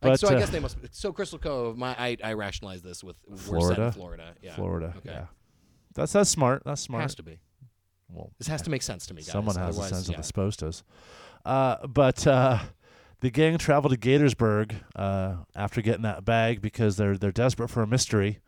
But, 0.00 0.10
Like, 0.10 0.20
so 0.20 0.28
I 0.28 0.34
uh, 0.34 0.38
guess 0.38 0.50
they 0.50 0.60
must. 0.60 0.78
So 0.92 1.12
Crystal 1.12 1.38
Cove. 1.38 1.76
My 1.76 1.94
I, 1.98 2.16
I 2.22 2.32
rationalize 2.34 2.82
this 2.82 3.02
with 3.02 3.16
we're 3.26 3.36
set 3.36 3.48
Florida? 3.48 3.82
in 3.86 3.92
Florida. 3.92 4.34
Yeah, 4.42 4.54
Florida. 4.54 4.94
Okay. 4.98 5.10
Yeah, 5.10 5.26
that's 5.94 6.12
that's 6.12 6.30
smart. 6.30 6.62
That's 6.64 6.80
smart. 6.80 7.02
has 7.02 7.14
to 7.16 7.22
be. 7.22 7.38
Well, 8.10 8.32
This 8.38 8.48
has 8.48 8.62
to 8.62 8.70
make 8.70 8.82
sense 8.82 9.06
to 9.08 9.14
me, 9.14 9.22
guys. 9.22 9.32
Someone 9.32 9.56
has 9.56 9.78
a 9.78 9.82
sense 9.82 10.08
yeah. 10.08 10.18
of 10.18 10.56
does. 10.56 10.82
Uh, 11.44 11.86
but 11.86 12.26
uh, 12.26 12.58
the 13.20 13.30
gang 13.30 13.58
travel 13.58 13.90
to 13.90 13.96
Gatorsburg 13.96 14.74
uh, 14.94 15.36
after 15.54 15.82
getting 15.82 16.02
that 16.02 16.24
bag 16.24 16.60
because 16.60 16.96
they're 16.96 17.16
they're 17.16 17.32
desperate 17.32 17.68
for 17.68 17.82
a 17.82 17.86
mystery. 17.86 18.38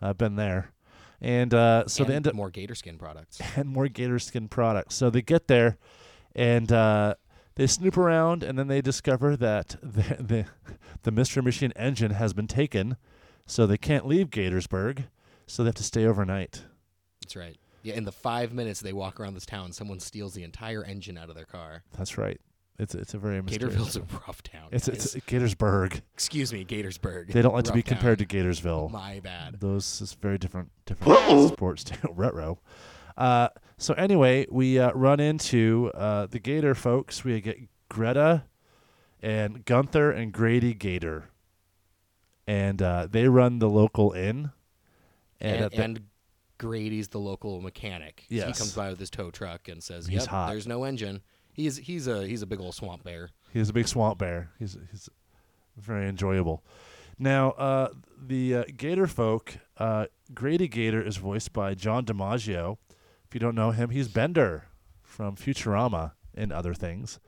I've 0.00 0.18
been 0.18 0.36
there, 0.36 0.72
and 1.20 1.54
uh, 1.54 1.86
so 1.86 2.04
and 2.04 2.10
they 2.10 2.16
end 2.16 2.28
up 2.28 2.34
more 2.34 2.50
gator 2.50 2.74
skin 2.74 2.98
products. 2.98 3.40
and 3.56 3.68
more 3.68 3.88
gator 3.88 4.18
skin 4.18 4.48
products. 4.48 4.94
So 4.94 5.10
they 5.10 5.22
get 5.22 5.48
there, 5.48 5.78
and 6.34 6.70
uh, 6.72 7.14
they 7.54 7.66
snoop 7.66 7.96
around, 7.96 8.42
and 8.42 8.58
then 8.58 8.68
they 8.68 8.80
discover 8.80 9.36
that 9.36 9.76
the, 9.82 10.16
the 10.20 10.46
the 11.02 11.10
mystery 11.10 11.42
machine 11.42 11.72
engine 11.76 12.12
has 12.12 12.32
been 12.32 12.48
taken, 12.48 12.96
so 13.46 13.66
they 13.66 13.78
can't 13.78 14.06
leave 14.06 14.30
Gatorsburg. 14.30 15.04
So 15.46 15.62
they 15.62 15.68
have 15.68 15.76
to 15.76 15.84
stay 15.84 16.04
overnight. 16.04 16.64
That's 17.22 17.36
right. 17.36 17.56
Yeah, 17.84 17.94
in 17.94 18.04
the 18.04 18.10
five 18.10 18.52
minutes 18.52 18.80
they 18.80 18.92
walk 18.92 19.20
around 19.20 19.34
this 19.34 19.46
town, 19.46 19.70
someone 19.70 20.00
steals 20.00 20.34
the 20.34 20.42
entire 20.42 20.82
engine 20.82 21.16
out 21.16 21.28
of 21.28 21.36
their 21.36 21.44
car. 21.44 21.84
That's 21.96 22.18
right. 22.18 22.40
It's 22.78 22.94
it's 22.94 23.14
a 23.14 23.18
very 23.18 23.40
mysterious. 23.42 23.74
Gatorville's 23.76 23.96
a 23.96 24.02
rough 24.26 24.42
town. 24.42 24.68
It's 24.70 24.88
guys. 24.88 25.14
it's 25.14 25.26
Gatorsburg. 25.26 26.02
Excuse 26.14 26.52
me, 26.52 26.64
Gatorsburg. 26.64 27.32
They 27.32 27.40
don't 27.42 27.54
like 27.54 27.64
to 27.64 27.72
be 27.72 27.82
compared 27.82 28.18
town. 28.18 28.28
to 28.28 28.36
Gatorsville. 28.36 28.90
My 28.90 29.20
bad. 29.20 29.60
Those 29.60 30.00
is 30.00 30.12
very 30.14 30.36
different 30.38 30.70
different 30.84 31.52
sports 31.52 31.84
too. 31.84 31.96
Retro. 32.14 32.58
Uh, 33.16 33.48
so 33.78 33.94
anyway, 33.94 34.46
we 34.50 34.78
uh, 34.78 34.92
run 34.92 35.20
into 35.20 35.90
uh, 35.94 36.26
the 36.26 36.38
Gator 36.38 36.74
folks. 36.74 37.24
We 37.24 37.40
get 37.40 37.56
Greta 37.88 38.44
and 39.22 39.64
Gunther 39.64 40.10
and 40.10 40.32
Grady 40.32 40.74
Gator, 40.74 41.30
and 42.46 42.80
uh, 42.82 43.06
they 43.10 43.28
run 43.28 43.58
the 43.58 43.68
local 43.70 44.12
inn. 44.12 44.50
And, 45.40 45.64
at 45.64 45.72
the- 45.72 45.82
and 45.82 46.00
Grady's 46.58 47.08
the 47.08 47.18
local 47.20 47.60
mechanic. 47.60 48.24
He 48.28 48.40
comes 48.40 48.72
by 48.74 48.90
with 48.90 48.98
his 48.98 49.10
tow 49.10 49.30
truck 49.30 49.68
and 49.68 49.82
says, 49.82 50.06
He's 50.06 50.20
"Yep, 50.20 50.28
hot. 50.28 50.48
there's 50.50 50.66
no 50.66 50.84
engine." 50.84 51.22
He's 51.56 51.78
he's 51.78 52.06
a 52.06 52.26
he's 52.26 52.42
a 52.42 52.46
big 52.46 52.60
old 52.60 52.74
swamp 52.74 53.02
bear. 53.02 53.30
He's 53.50 53.70
a 53.70 53.72
big 53.72 53.88
swamp 53.88 54.18
bear. 54.18 54.50
He's 54.58 54.76
he's 54.90 55.08
very 55.74 56.06
enjoyable. 56.06 56.62
Now, 57.18 57.52
uh, 57.52 57.88
the 58.22 58.56
uh, 58.56 58.64
Gator 58.76 59.06
folk, 59.06 59.56
uh, 59.78 60.06
Grady 60.34 60.68
Gator 60.68 61.00
is 61.00 61.16
voiced 61.16 61.54
by 61.54 61.72
John 61.74 62.04
DiMaggio. 62.04 62.76
If 63.26 63.32
you 63.32 63.40
don't 63.40 63.54
know 63.54 63.70
him, 63.70 63.88
he's 63.88 64.08
Bender 64.08 64.64
from 65.02 65.34
Futurama 65.34 66.12
and 66.34 66.52
other 66.52 66.74
things. 66.74 67.18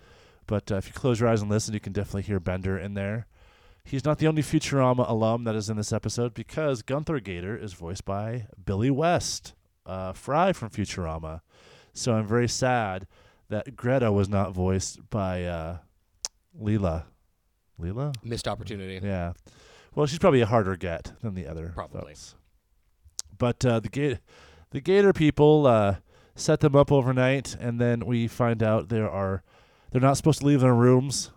But 0.47 0.71
uh, 0.71 0.75
if 0.77 0.89
you 0.89 0.93
close 0.93 1.21
your 1.21 1.31
eyes 1.31 1.41
and 1.41 1.51
listen, 1.51 1.73
you 1.73 1.81
can 1.81 1.95
definitely 1.95 2.23
hear 2.23 2.39
Bender 2.39 2.79
in 2.79 2.93
there. 2.93 3.27
He's 3.83 4.05
not 4.05 4.19
the 4.19 4.27
only 4.27 4.43
Futurama 4.43 5.09
alum 5.09 5.45
that 5.45 5.55
is 5.55 5.71
in 5.71 5.79
this 5.79 5.93
episode 5.95 6.35
because 6.35 6.83
Gunther 6.83 7.21
Gator 7.21 7.57
is 7.57 7.73
voiced 7.73 8.05
by 8.05 8.47
Billy 8.63 8.91
West, 8.91 9.55
uh, 9.87 10.13
Fry 10.13 10.53
from 10.53 10.69
Futurama. 10.69 11.41
So 11.95 12.13
I'm 12.13 12.27
very 12.27 12.49
sad 12.49 13.07
that 13.49 13.77
Greta 13.77 14.13
was 14.13 14.29
not 14.29 14.53
voiced 14.53 15.09
by 15.11 15.45
uh, 15.45 15.79
Leela. 16.61 17.05
Leela? 17.81 18.15
Missed 18.23 18.49
opportunity. 18.49 19.01
Yeah. 19.05 19.33
Well, 19.95 20.07
she's 20.07 20.19
probably 20.19 20.41
a 20.41 20.47
harder 20.47 20.77
get 20.77 21.13
than 21.23 21.35
the 21.35 21.47
other 21.47 21.73
Probably. 21.75 22.01
folks. 22.15 22.35
But 23.37 23.65
uh, 23.65 23.81
the 23.81 23.89
Gator, 23.89 24.21
the 24.71 24.81
Gator 24.81 25.13
people 25.13 25.67
uh, 25.67 25.97
set 26.35 26.61
them 26.61 26.77
up 26.77 26.93
overnight, 26.93 27.57
and 27.59 27.81
then 27.81 28.05
we 28.05 28.29
find 28.29 28.63
out 28.63 28.89
there 28.89 29.09
are 29.09 29.43
they're 29.91 30.01
not 30.01 30.17
supposed 30.17 30.41
to 30.41 30.47
leave 30.47 30.61
their 30.61 30.75
rooms, 30.75 31.31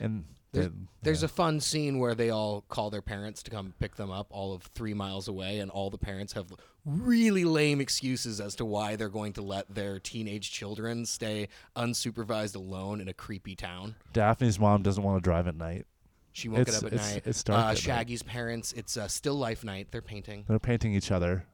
and 0.00 0.24
There's- 0.60 0.72
There's 1.02 1.22
yeah. 1.22 1.26
a 1.26 1.28
fun 1.28 1.60
scene 1.60 1.98
where 1.98 2.14
they 2.14 2.30
all 2.30 2.62
call 2.68 2.90
their 2.90 3.02
parents 3.02 3.42
to 3.44 3.50
come 3.50 3.74
pick 3.78 3.96
them 3.96 4.10
up, 4.10 4.26
all 4.30 4.52
of 4.54 4.62
three 4.74 4.94
miles 4.94 5.28
away, 5.28 5.58
and 5.60 5.70
all 5.70 5.88
the 5.90 5.98
parents 5.98 6.32
have 6.32 6.52
really 6.84 7.44
lame 7.44 7.80
excuses 7.80 8.40
as 8.40 8.54
to 8.56 8.64
why 8.64 8.96
they're 8.96 9.08
going 9.08 9.32
to 9.34 9.42
let 9.42 9.72
their 9.74 9.98
teenage 10.00 10.50
children 10.50 11.04
stay 11.06 11.48
unsupervised 11.76 12.56
alone 12.56 13.00
in 13.00 13.08
a 13.08 13.12
creepy 13.14 13.54
town. 13.56 13.94
Daphne's 14.12 14.58
mom 14.58 14.82
doesn't 14.82 15.02
want 15.02 15.16
to 15.16 15.22
drive 15.22 15.46
at 15.46 15.56
night. 15.56 15.86
She 16.32 16.48
woke 16.48 16.60
It's- 16.60 16.76
it 16.76 16.78
up 16.78 16.84
at 16.88 16.92
it's- 16.94 17.14
night. 17.14 17.22
it's 17.24 17.42
dark 17.44 17.58
Uh, 17.58 17.62
at 17.62 17.66
night. 17.68 17.78
Shaggy's 17.78 18.22
parents, 18.22 18.72
it's 18.72 18.96
uh, 18.96 19.08
still 19.08 19.36
life 19.36 19.64
night. 19.64 19.88
They're 19.90 20.02
painting. 20.02 20.44
They're 20.48 20.58
painting 20.58 20.92
each 20.92 21.10
other. 21.10 21.46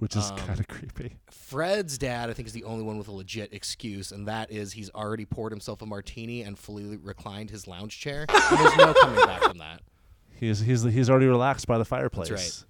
Which 0.00 0.16
is 0.16 0.30
Um, 0.30 0.36
kind 0.38 0.58
of 0.58 0.66
creepy. 0.66 1.16
Fred's 1.30 1.96
dad, 1.98 2.30
I 2.30 2.32
think, 2.32 2.48
is 2.48 2.54
the 2.54 2.64
only 2.64 2.82
one 2.82 2.98
with 2.98 3.06
a 3.08 3.12
legit 3.12 3.52
excuse, 3.52 4.10
and 4.12 4.26
that 4.26 4.50
is 4.50 4.72
he's 4.72 4.90
already 4.90 5.26
poured 5.26 5.52
himself 5.52 5.82
a 5.82 5.86
martini 5.86 6.42
and 6.42 6.58
fully 6.58 6.96
reclined 6.96 7.50
his 7.50 7.68
lounge 7.68 8.00
chair. 8.00 8.24
There's 8.28 8.76
no 8.76 8.94
coming 8.94 9.24
back 9.26 9.42
from 9.42 9.58
that. 9.58 9.82
He's 10.40 10.60
he's 10.60 10.82
he's 10.82 11.10
already 11.10 11.26
relaxed 11.26 11.66
by 11.66 11.76
the 11.76 11.84
fireplace. 11.84 12.30
right. 12.30 12.64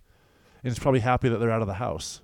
And 0.64 0.72
he's 0.72 0.80
probably 0.80 0.99
happy 0.99 1.28
that 1.28 1.38
they're 1.38 1.52
out 1.52 1.60
of 1.62 1.68
the 1.68 1.75
house. 1.75 2.20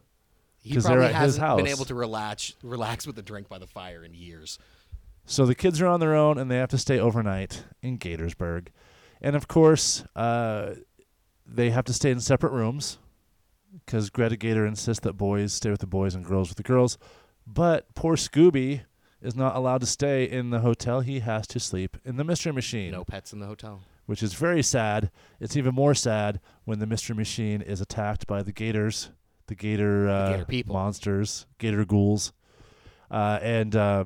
He 0.59 0.75
probably 0.81 1.13
hasn't 1.13 1.57
been 1.59 1.69
able 1.69 1.85
to 1.85 1.95
relax 1.95 2.55
relax 2.65 3.07
with 3.07 3.17
a 3.17 3.23
drink 3.23 3.49
by 3.49 3.59
the 3.59 3.67
fire 3.69 4.03
in 4.03 4.13
years. 4.13 4.59
So 5.25 5.47
the 5.47 5.55
kids 5.55 5.81
are 5.81 5.87
on 5.87 6.01
their 6.01 6.17
own 6.17 6.37
and 6.37 6.51
they 6.51 6.57
have 6.57 6.71
to 6.71 6.79
stay 6.79 6.99
overnight 6.99 7.63
in 7.81 7.97
Gatorsburg. 7.97 8.69
And 9.21 9.37
of 9.37 9.47
course, 9.47 10.03
uh, 10.17 10.75
they 11.47 11.71
have 11.71 11.85
to 11.85 11.93
stay 11.93 12.11
in 12.11 12.19
separate 12.19 12.51
rooms 12.53 12.99
because 13.85 14.11
Greta 14.11 14.37
Gator 14.37 14.67
insists 14.67 15.01
that 15.05 15.15
boys 15.15 15.53
stay 15.53 15.71
with 15.71 15.81
the 15.81 15.87
boys 15.87 16.15
and 16.15 16.25
girls 16.25 16.49
with 16.49 16.57
the 16.57 16.63
girls. 16.63 16.99
But 17.47 17.95
poor 17.95 18.17
Scooby 18.17 18.83
is 19.23 19.35
not 19.37 19.57
allowed 19.57 19.81
to 19.81 19.87
stay 19.87 20.25
in 20.25 20.51
the 20.51 20.61
hotel. 20.61 21.01
He 21.01 21.21
has 21.21 21.47
to 21.49 21.61
sleep 21.61 21.97
in 22.05 22.17
the 22.17 22.25
Mystery 22.25 22.53
Machine, 22.53 22.91
No 22.93 23.05
pets 23.05 23.33
in 23.33 23.39
the 23.41 23.47
hotel. 23.47 23.81
which 24.07 24.23
is 24.23 24.35
very 24.35 24.63
sad. 24.63 25.11
It's 25.41 25.57
even 25.57 25.75
more 25.75 25.95
sad 25.95 26.41
when 26.65 26.79
the 26.79 26.87
Mystery 26.87 27.17
Machine 27.17 27.61
is 27.63 27.81
attacked 27.81 28.27
by 28.27 28.43
the 28.43 28.53
Gators, 28.53 29.11
the 29.47 29.55
Gator, 29.55 30.09
uh, 30.09 30.31
Gator 30.33 30.45
people. 30.45 30.75
monsters, 30.75 31.47
Gator 31.59 31.85
ghouls. 31.85 32.33
Uh, 33.11 33.39
and 33.41 33.77
uh, 33.77 34.05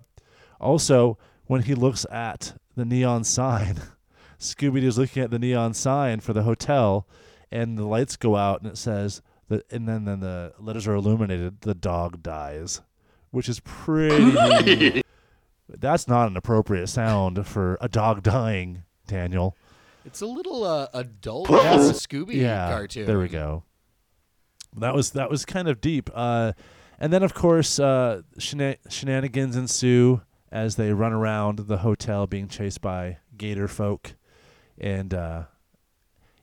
also, 0.60 1.18
when 1.46 1.62
he 1.62 1.74
looks 1.74 2.04
at 2.10 2.54
the 2.76 2.84
neon 2.84 3.24
sign, 3.24 3.76
Scooby 4.38 4.80
Doo's 4.80 4.98
looking 4.98 5.22
at 5.22 5.30
the 5.30 5.38
neon 5.38 5.74
sign 5.74 6.20
for 6.20 6.32
the 6.32 6.42
hotel, 6.42 7.06
and 7.50 7.76
the 7.78 7.86
lights 7.86 8.16
go 8.16 8.36
out, 8.36 8.60
and 8.62 8.70
it 8.70 8.76
says, 8.78 9.22
that, 9.50 9.70
and 9.70 9.86
then, 9.86 10.06
then 10.06 10.20
the 10.20 10.54
letters 10.58 10.86
are 10.88 10.94
illuminated, 10.94 11.60
the 11.60 11.74
dog 11.74 12.22
dies, 12.22 12.80
which 13.30 13.48
is 13.48 13.60
pretty. 13.60 15.02
that's 15.68 16.08
not 16.08 16.28
an 16.28 16.36
appropriate 16.36 16.88
sound 16.88 17.46
for 17.46 17.76
a 17.80 17.88
dog 17.88 18.22
dying, 18.22 18.84
Daniel. 19.06 19.56
It's 20.04 20.22
a 20.22 20.26
little 20.26 20.64
uh, 20.64 20.88
adult 20.94 21.48
for 21.48 21.58
Scooby 21.58 22.36
yeah, 22.36 22.70
cartoon. 22.70 23.06
There 23.06 23.18
we 23.18 23.28
go. 23.28 23.64
That 24.76 24.94
was 24.94 25.10
that 25.10 25.30
was 25.30 25.44
kind 25.44 25.68
of 25.68 25.80
deep. 25.80 26.08
Uh, 26.14 26.52
and 26.98 27.12
then 27.12 27.22
of 27.22 27.34
course 27.34 27.78
uh, 27.78 28.22
shena- 28.38 28.78
shenanigans 28.88 29.56
ensue 29.56 30.22
as 30.50 30.76
they 30.76 30.92
run 30.92 31.12
around 31.12 31.60
the 31.60 31.78
hotel 31.78 32.26
being 32.26 32.48
chased 32.48 32.80
by 32.80 33.18
gator 33.36 33.68
folk, 33.68 34.14
and 34.78 35.12
uh, 35.12 35.44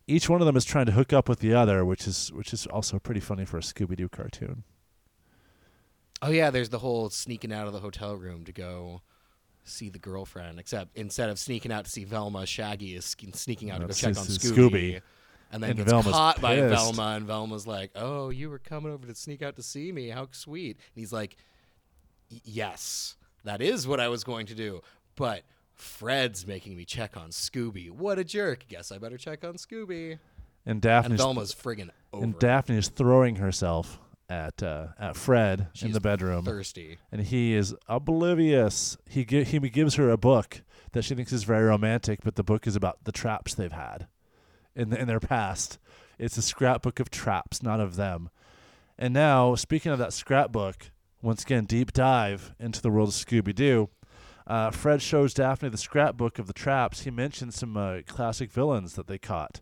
each 0.07 0.29
one 0.29 0.41
of 0.41 0.47
them 0.47 0.55
is 0.55 0.65
trying 0.65 0.85
to 0.85 0.93
hook 0.93 1.11
up 1.13 1.27
with 1.27 1.39
the 1.39 1.53
other, 1.53 1.83
which 1.85 2.07
is 2.07 2.31
which 2.33 2.53
is 2.53 2.65
also 2.67 2.97
pretty 2.97 3.19
funny 3.19 3.45
for 3.45 3.57
a 3.57 3.61
Scooby 3.61 3.95
Doo 3.97 4.09
cartoon. 4.09 4.63
Oh 6.21 6.31
yeah, 6.31 6.49
there's 6.49 6.69
the 6.69 6.79
whole 6.79 7.09
sneaking 7.09 7.53
out 7.53 7.67
of 7.67 7.73
the 7.73 7.79
hotel 7.79 8.15
room 8.15 8.45
to 8.45 8.51
go 8.51 9.01
see 9.65 9.89
the 9.89 9.99
girlfriend. 9.99 10.59
Except 10.59 10.95
instead 10.97 11.29
of 11.29 11.37
sneaking 11.37 11.71
out 11.71 11.85
to 11.85 11.91
see 11.91 12.05
Velma, 12.05 12.45
Shaggy 12.45 12.95
is 12.95 13.15
sneaking 13.33 13.69
out 13.69 13.81
to 13.81 13.87
go 13.87 13.93
check 13.93 14.17
on 14.17 14.25
Scooby. 14.25 14.55
Scooby. 14.55 15.01
And 15.51 15.63
then 15.63 15.71
And 15.71 15.79
gets 15.79 15.91
Velma's 15.91 16.11
caught 16.13 16.41
by. 16.41 16.55
Velma, 16.55 17.13
and 17.15 17.25
Velma's 17.25 17.67
like, 17.67 17.91
"Oh, 17.95 18.29
you 18.29 18.49
were 18.49 18.59
coming 18.59 18.91
over 18.91 19.07
to 19.07 19.15
sneak 19.15 19.41
out 19.41 19.55
to 19.57 19.63
see 19.63 19.91
me? 19.91 20.09
How 20.09 20.27
sweet!" 20.31 20.75
And 20.77 20.99
he's 21.01 21.13
like, 21.13 21.37
"Yes, 22.29 23.15
that 23.45 23.61
is 23.61 23.87
what 23.87 23.99
I 24.01 24.09
was 24.09 24.25
going 24.25 24.47
to 24.47 24.55
do, 24.55 24.81
but 25.15 25.43
Fred's 25.77 26.45
making 26.47 26.75
me 26.75 26.85
check 26.85 27.15
on 27.17 27.29
Scooby. 27.29 27.89
What 27.89 28.19
a 28.19 28.23
jerk! 28.23 28.65
Guess 28.67 28.91
I 28.91 28.97
better 28.97 29.17
check 29.17 29.43
on 29.43 29.55
Scooby." 29.55 30.11
And 30.11 30.19
And 30.65 30.81
Daphne's 30.81 31.21
Velma's 31.21 31.53
friggin' 31.55 31.89
over. 32.11 32.23
and. 32.23 32.37
Daphne 32.39 32.77
is 32.77 32.89
throwing 32.89 33.37
herself 33.37 33.99
at 34.29 34.61
uh, 34.61 34.87
at 34.99 35.15
Fred 35.15 35.67
in 35.81 35.93
the 35.93 36.01
bedroom. 36.01 36.43
thirsty. 36.43 36.97
and 37.11 37.21
he 37.21 37.53
is 37.53 37.73
oblivious. 37.87 38.97
He 39.07 39.23
gi- 39.23 39.45
he 39.45 39.59
gives 39.69 39.95
her 39.95 40.09
a 40.09 40.17
book 40.17 40.61
that 40.91 41.03
she 41.03 41.15
thinks 41.15 41.31
is 41.31 41.43
very 41.43 41.65
romantic, 41.65 42.19
but 42.23 42.35
the 42.35 42.43
book 42.43 42.67
is 42.67 42.75
about 42.75 43.03
the 43.05 43.11
traps 43.11 43.53
they've 43.53 43.71
had 43.71 44.07
in 44.75 44.89
the, 44.89 44.99
in 44.99 45.07
their 45.07 45.19
past. 45.19 45.77
It's 46.19 46.37
a 46.37 46.41
scrapbook 46.41 46.99
of 46.99 47.09
traps, 47.09 47.61
not 47.61 47.79
of 47.79 47.95
them. 47.95 48.29
And 48.97 49.13
now, 49.13 49.53
speaking 49.55 49.91
of 49.91 49.99
that 49.99 50.11
scrapbook, 50.13 50.89
once 51.21 51.43
again, 51.43 51.65
deep 51.65 51.93
dive 51.93 52.53
into 52.59 52.81
the 52.81 52.89
world 52.89 53.09
of 53.09 53.13
Scooby 53.15 53.53
Doo. 53.53 53.89
Uh, 54.47 54.71
Fred 54.71 55.01
shows 55.01 55.33
Daphne 55.33 55.69
the 55.69 55.77
scrapbook 55.77 56.39
of 56.39 56.47
the 56.47 56.53
traps. 56.53 57.01
He 57.01 57.11
mentions 57.11 57.57
some 57.57 57.75
uh, 57.75 57.99
classic 58.07 58.49
villains 58.49 58.93
that 58.93 59.07
they 59.07 59.17
caught, 59.17 59.59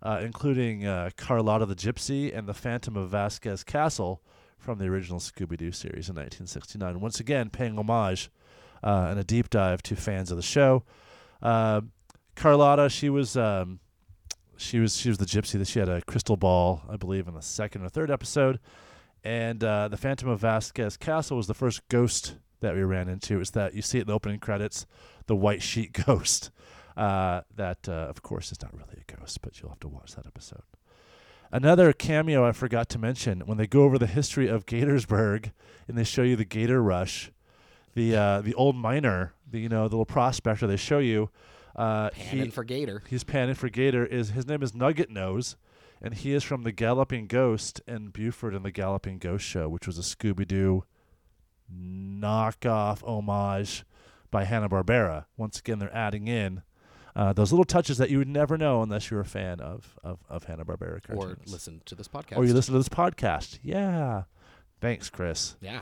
uh, 0.00 0.20
including 0.22 0.86
uh, 0.86 1.10
Carlotta 1.16 1.66
the 1.66 1.74
Gypsy 1.74 2.36
and 2.36 2.46
the 2.46 2.54
Phantom 2.54 2.96
of 2.96 3.10
Vasquez 3.10 3.64
Castle 3.64 4.22
from 4.56 4.78
the 4.78 4.86
original 4.86 5.18
Scooby 5.18 5.56
Doo 5.56 5.72
series 5.72 6.08
in 6.08 6.14
1969. 6.14 7.00
Once 7.00 7.18
again, 7.18 7.50
paying 7.50 7.76
homage 7.76 8.30
uh, 8.84 9.08
and 9.10 9.18
a 9.18 9.24
deep 9.24 9.50
dive 9.50 9.82
to 9.82 9.96
fans 9.96 10.30
of 10.30 10.36
the 10.36 10.42
show. 10.42 10.84
Carlotta, 12.38 12.88
she 12.88 13.10
was 13.10 13.36
um, 13.36 13.80
she 14.56 14.78
was 14.78 14.96
she 14.96 15.08
was 15.08 15.18
the 15.18 15.24
gypsy 15.24 15.58
that 15.58 15.66
she 15.66 15.80
had 15.80 15.88
a 15.88 16.02
crystal 16.02 16.36
ball, 16.36 16.82
I 16.88 16.96
believe, 16.96 17.26
in 17.26 17.34
the 17.34 17.42
second 17.42 17.82
or 17.82 17.88
third 17.88 18.10
episode. 18.10 18.60
And 19.24 19.62
uh, 19.64 19.88
the 19.88 19.96
Phantom 19.96 20.28
of 20.28 20.40
Vasquez 20.40 20.96
Castle 20.96 21.36
was 21.36 21.48
the 21.48 21.54
first 21.54 21.86
ghost 21.88 22.36
that 22.60 22.74
we 22.74 22.82
ran 22.82 23.08
into. 23.08 23.40
It's 23.40 23.50
that 23.50 23.74
you 23.74 23.82
see 23.82 23.98
it 23.98 24.02
in 24.02 24.06
the 24.08 24.14
opening 24.14 24.40
credits, 24.40 24.86
the 25.26 25.36
white 25.36 25.62
sheet 25.62 25.92
ghost. 26.06 26.50
Uh, 26.96 27.42
that, 27.54 27.88
uh, 27.88 27.92
of 27.92 28.22
course, 28.22 28.50
is 28.50 28.60
not 28.60 28.72
really 28.72 29.04
a 29.08 29.16
ghost, 29.16 29.40
but 29.40 29.60
you'll 29.60 29.70
have 29.70 29.80
to 29.80 29.88
watch 29.88 30.16
that 30.16 30.26
episode. 30.26 30.62
Another 31.50 31.92
cameo 31.92 32.44
I 32.46 32.52
forgot 32.52 32.88
to 32.90 32.98
mention 32.98 33.40
when 33.40 33.56
they 33.56 33.66
go 33.66 33.84
over 33.84 33.98
the 33.98 34.06
history 34.06 34.48
of 34.48 34.66
Gatorsburg 34.66 35.52
and 35.86 35.96
they 35.96 36.04
show 36.04 36.22
you 36.22 36.36
the 36.36 36.44
Gator 36.44 36.82
Rush, 36.82 37.30
the 37.94 38.14
uh, 38.14 38.40
the 38.42 38.52
old 38.54 38.76
miner, 38.76 39.32
the 39.50 39.60
you 39.60 39.68
know 39.68 39.88
the 39.88 39.94
little 39.94 40.04
prospector. 40.04 40.66
They 40.66 40.76
show 40.76 40.98
you. 40.98 41.30
Uh, 41.74 42.10
Panning 42.10 42.46
he, 42.46 42.50
for 42.50 42.64
Gator. 42.64 43.04
he's 43.08 43.22
panning 43.22 43.54
for 43.54 43.68
Gator. 43.68 44.04
Is 44.04 44.30
his 44.30 44.46
name 44.46 44.62
is 44.62 44.74
Nugget 44.74 45.10
Nose, 45.10 45.56
and 46.02 46.12
he 46.12 46.34
is 46.34 46.42
from 46.42 46.64
the 46.64 46.72
Galloping 46.72 47.28
Ghost 47.28 47.80
and 47.86 48.12
Buford 48.12 48.54
and 48.54 48.64
the 48.64 48.72
Galloping 48.72 49.18
Ghost 49.18 49.44
Show, 49.44 49.68
which 49.68 49.86
was 49.86 49.96
a 49.96 50.02
Scooby 50.02 50.46
Doo 50.46 50.84
knockoff 51.74 53.02
homage 53.02 53.84
by 54.30 54.44
Hanna 54.44 54.68
Barbera. 54.68 55.26
Once 55.36 55.58
again, 55.58 55.78
they're 55.78 55.94
adding 55.94 56.28
in 56.28 56.62
uh, 57.16 57.32
those 57.32 57.50
little 57.50 57.64
touches 57.64 57.98
that 57.98 58.10
you 58.10 58.18
would 58.18 58.28
never 58.28 58.56
know 58.56 58.80
unless 58.82 59.10
you're 59.10 59.20
a 59.20 59.24
fan 59.24 59.60
of 59.60 59.98
of, 60.04 60.20
of 60.28 60.44
Hanna 60.44 60.64
Barbera 60.64 61.02
cartoons. 61.02 61.48
Or 61.48 61.52
listen 61.52 61.82
to 61.86 61.94
this 61.94 62.06
podcast. 62.06 62.36
or 62.36 62.44
you 62.44 62.54
listen 62.54 62.72
to 62.74 62.78
this 62.78 62.88
podcast. 62.88 63.58
Yeah, 63.62 64.24
thanks, 64.80 65.10
Chris. 65.10 65.56
Yeah. 65.60 65.80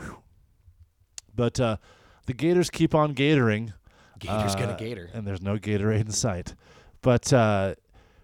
But 1.35 1.61
uh, 1.61 1.77
the 2.25 2.33
Gators 2.33 2.71
keep 2.71 2.95
on 2.95 3.15
gatoring. 3.15 3.75
Gator's 4.19 4.55
uh, 4.55 4.59
gonna 4.59 4.77
Gator. 4.79 5.11
and 5.13 5.27
there's 5.27 5.43
no 5.43 5.59
Gatorade 5.59 6.01
in 6.07 6.11
sight. 6.11 6.55
But 7.03 7.31
uh, 7.33 7.75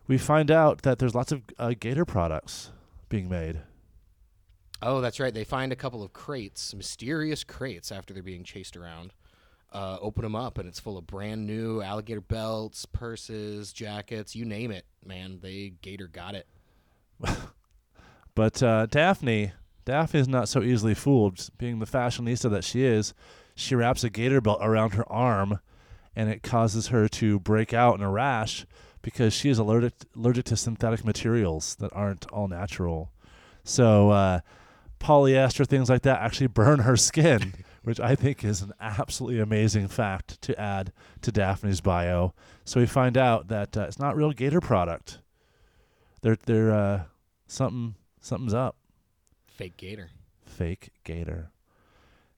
we 0.07 0.16
find 0.16 0.50
out 0.50 0.83
that 0.83 0.99
there's 0.99 1.14
lots 1.14 1.33
of 1.33 1.42
uh, 1.59 1.75
Gator 1.78 2.07
products 2.07 2.71
being 3.11 3.28
made. 3.28 3.61
Oh, 4.82 5.00
that's 5.00 5.20
right. 5.20 5.32
They 5.32 5.44
find 5.44 5.72
a 5.72 5.76
couple 5.76 6.02
of 6.02 6.12
crates, 6.12 6.74
mysterious 6.74 7.44
crates, 7.44 7.92
after 7.92 8.12
they're 8.12 8.22
being 8.22 8.44
chased 8.44 8.76
around. 8.76 9.12
Uh, 9.72 9.96
open 10.00 10.22
them 10.22 10.34
up, 10.34 10.58
and 10.58 10.68
it's 10.68 10.80
full 10.80 10.98
of 10.98 11.06
brand 11.06 11.46
new 11.46 11.80
alligator 11.80 12.20
belts, 12.20 12.84
purses, 12.84 13.72
jackets, 13.72 14.36
you 14.36 14.44
name 14.44 14.70
it, 14.70 14.84
man. 15.06 15.38
They 15.40 15.72
Gator 15.80 16.08
got 16.08 16.34
it. 16.34 16.46
But 18.34 18.62
uh, 18.62 18.86
Daphne, 18.86 19.52
Daphne 19.84 20.20
is 20.20 20.28
not 20.28 20.48
so 20.48 20.62
easily 20.62 20.94
fooled. 20.94 21.48
Being 21.58 21.78
the 21.78 21.86
fashionista 21.86 22.50
that 22.50 22.64
she 22.64 22.84
is, 22.84 23.14
she 23.54 23.74
wraps 23.74 24.04
a 24.04 24.10
gator 24.10 24.40
belt 24.40 24.60
around 24.62 24.94
her 24.94 25.10
arm, 25.10 25.60
and 26.16 26.30
it 26.30 26.42
causes 26.42 26.88
her 26.88 27.08
to 27.08 27.38
break 27.40 27.74
out 27.74 27.96
in 27.96 28.02
a 28.02 28.10
rash 28.10 28.66
because 29.02 29.34
she 29.34 29.50
is 29.50 29.58
allergic 29.58 29.92
allergic 30.16 30.46
to 30.46 30.56
synthetic 30.56 31.04
materials 31.04 31.74
that 31.76 31.92
aren't 31.92 32.30
all 32.32 32.48
natural. 32.48 33.10
So 33.64 34.10
uh, 34.10 34.40
polyester 35.02 35.66
things 35.66 35.90
like 35.90 36.02
that 36.02 36.21
actually 36.23 36.47
burn 36.47 36.80
her 36.80 36.97
skin, 36.97 37.54
which 37.82 38.00
I 38.00 38.14
think 38.14 38.44
is 38.44 38.62
an 38.62 38.73
absolutely 38.80 39.40
amazing 39.40 39.88
fact 39.88 40.40
to 40.42 40.59
add 40.59 40.92
to 41.23 41.32
Daphne's 41.32 41.80
bio. 41.80 42.35
So 42.64 42.80
we 42.80 42.87
find 42.87 43.18
out 43.18 43.49
that 43.49 43.76
uh, 43.76 43.82
it's 43.82 43.99
not 43.99 44.16
real 44.16 44.32
gator 44.32 44.61
product. 44.61 45.18
They're 46.23 46.38
they're 46.47 46.73
uh, 46.73 47.02
something 47.47 47.97
something's 48.21 48.54
up. 48.54 48.76
Fake 49.47 49.76
Gator. 49.76 50.11
Fake 50.44 50.90
gator. 51.04 51.50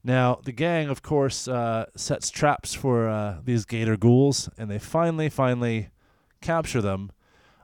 Now 0.03 0.39
the 0.43 0.51
gang, 0.51 0.89
of 0.89 1.01
course, 1.01 1.47
uh, 1.47 1.85
sets 1.95 2.29
traps 2.29 2.73
for 2.73 3.07
uh, 3.07 3.37
these 3.43 3.65
gator 3.65 3.97
ghouls, 3.97 4.49
and 4.57 4.69
they 4.69 4.79
finally, 4.79 5.29
finally 5.29 5.89
capture 6.41 6.81
them. 6.81 7.11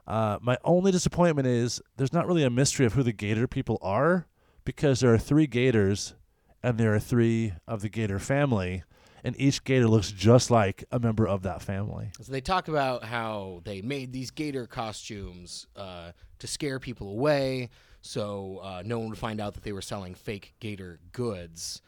Uh, 0.06 0.38
my 0.42 0.58
only 0.64 0.90
disappointment 0.90 1.46
is 1.46 1.80
there's 1.96 2.12
not 2.12 2.26
really 2.26 2.42
a 2.42 2.50
mystery 2.50 2.84
of 2.84 2.94
who 2.94 3.02
the 3.02 3.12
gator 3.12 3.46
people 3.46 3.78
are, 3.80 4.26
because 4.64 5.00
there 5.00 5.12
are 5.12 5.18
three 5.18 5.46
gators, 5.46 6.14
and 6.62 6.78
there 6.78 6.94
are 6.94 7.00
three 7.00 7.52
of 7.66 7.82
the 7.82 7.88
gator 7.88 8.18
family, 8.18 8.82
and 9.24 9.34
each 9.38 9.64
gator 9.64 9.88
looks 9.88 10.10
just 10.12 10.50
like 10.50 10.84
a 10.90 10.98
member 10.98 11.26
of 11.26 11.42
that 11.42 11.62
family. 11.62 12.10
So 12.20 12.32
they 12.32 12.40
talk 12.40 12.68
about 12.68 13.04
how 13.04 13.60
they 13.64 13.82
made 13.82 14.12
these 14.12 14.30
gator 14.30 14.66
costumes 14.66 15.66
uh, 15.76 16.12
to 16.38 16.46
scare 16.46 16.78
people 16.78 17.08
away, 17.10 17.70
so 18.00 18.58
uh, 18.62 18.82
no 18.84 18.98
one 18.98 19.08
would 19.10 19.18
find 19.18 19.40
out 19.40 19.54
that 19.54 19.62
they 19.62 19.72
were 19.72 19.82
selling 19.82 20.14
fake 20.14 20.54
Gator 20.60 20.98
goods. 21.12 21.80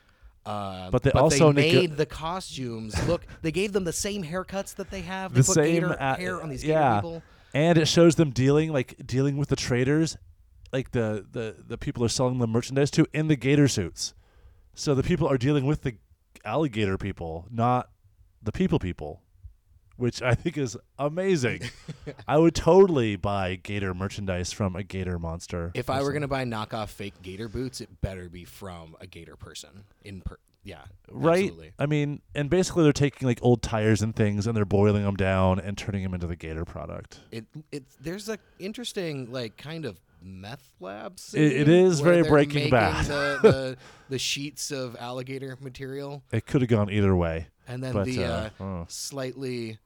Uh, 0.47 0.91
But 0.91 1.03
they 1.03 1.11
also 1.11 1.53
they 1.53 1.73
made 1.73 1.97
the 1.97 2.07
costumes 2.07 2.95
look. 3.09 3.27
They 3.43 3.51
gave 3.51 3.73
them 3.73 3.85
the 3.85 3.93
same 3.95 4.23
haircuts 4.23 4.75
that 4.77 4.91
they 4.91 5.01
have. 5.01 5.33
They 5.35 5.41
The 5.41 5.47
put 5.47 5.55
same 5.55 5.75
Gator 5.75 5.97
a- 5.99 6.15
hair 6.17 6.43
on 6.43 6.51
these 6.51 6.61
Gator 6.63 6.73
yeah. 6.73 6.97
people. 7.01 7.23
and 7.55 7.79
it 7.79 7.89
shows 7.89 8.15
them 8.17 8.31
dealing 8.31 8.71
like 8.73 8.95
dealing 9.07 9.39
with 9.39 9.49
the 9.49 9.57
traders, 9.57 10.17
like 10.75 10.91
the 10.91 11.25
the 11.31 11.55
the 11.67 11.79
people 11.79 12.05
are 12.05 12.09
selling 12.09 12.39
the 12.39 12.49
merchandise 12.49 12.91
to 12.91 13.07
in 13.13 13.29
the 13.29 13.37
gator 13.37 13.69
suits. 13.69 14.13
So 14.75 14.95
the 14.95 15.05
people 15.05 15.29
are 15.29 15.39
dealing 15.39 15.67
with 15.67 15.83
the 15.83 15.95
alligator 16.45 16.99
people, 16.99 17.47
not 17.49 17.91
the 18.43 18.51
people 18.51 18.81
people, 18.81 19.23
which 19.97 20.21
I 20.21 20.35
think 20.35 20.59
is 20.59 20.77
amazing. 20.99 21.63
I 22.29 22.39
would 22.39 22.57
totally 22.57 23.15
buy 23.15 23.55
gator 23.55 23.95
merchandise 23.95 24.53
from 24.53 24.75
a 24.75 24.83
gator 24.83 25.17
monster. 25.17 25.71
If 25.75 25.89
I 25.89 26.03
were 26.03 26.13
gonna 26.13 26.27
buy 26.27 26.45
knockoff 26.45 26.89
fake 26.89 27.15
Gator 27.23 27.49
boots, 27.49 27.81
it 27.81 28.01
better 28.01 28.29
be 28.29 28.45
from 28.45 28.97
a 29.01 29.07
Gator 29.07 29.37
person. 29.37 29.85
In 30.03 30.23
per- 30.23 30.39
yeah, 30.65 30.81
right? 31.11 31.45
Absolutely. 31.45 31.73
I 31.79 31.87
mean, 31.87 32.23
and 32.35 32.51
basically 32.51 32.83
they're 32.85 32.93
taking 32.93 33.29
like 33.29 33.39
old 33.43 33.63
tires 33.63 34.03
and 34.03 34.17
things 34.17 34.47
and 34.47 34.57
they're 34.57 34.65
boiling 34.65 35.05
them 35.05 35.15
down 35.15 35.61
and 35.61 35.79
turning 35.79 36.03
them 36.03 36.15
into 36.15 36.27
the 36.27 36.37
gator 36.37 36.65
product. 36.65 37.21
It 37.31 37.45
it 37.71 37.85
there's 38.01 38.29
a 38.29 38.39
interesting 38.59 39.31
like 39.31 39.57
kind 39.57 39.85
of 39.85 40.01
meth 40.25 40.67
labs. 40.81 41.35
It- 41.35 41.53
it 41.53 41.69
is 41.69 42.01
very 42.01 42.23
Breaking 42.23 42.71
Bad. 42.71 43.05
the, 43.07 43.39
the 43.43 43.77
the 44.09 44.19
sheets 44.19 44.71
of 44.71 44.97
alligator 44.99 45.57
material, 45.61 46.23
It 46.33 46.47
could 46.47 46.61
have 46.63 46.71
gone 46.71 46.91
either 46.91 47.15
way. 47.15 47.49
and 47.69 47.83
then 47.83 47.93
But, 47.93 48.05
the 48.07 48.25
uh, 48.25 48.29
uh, 48.31 48.51
oh. 48.61 48.85
slightly 48.89 49.79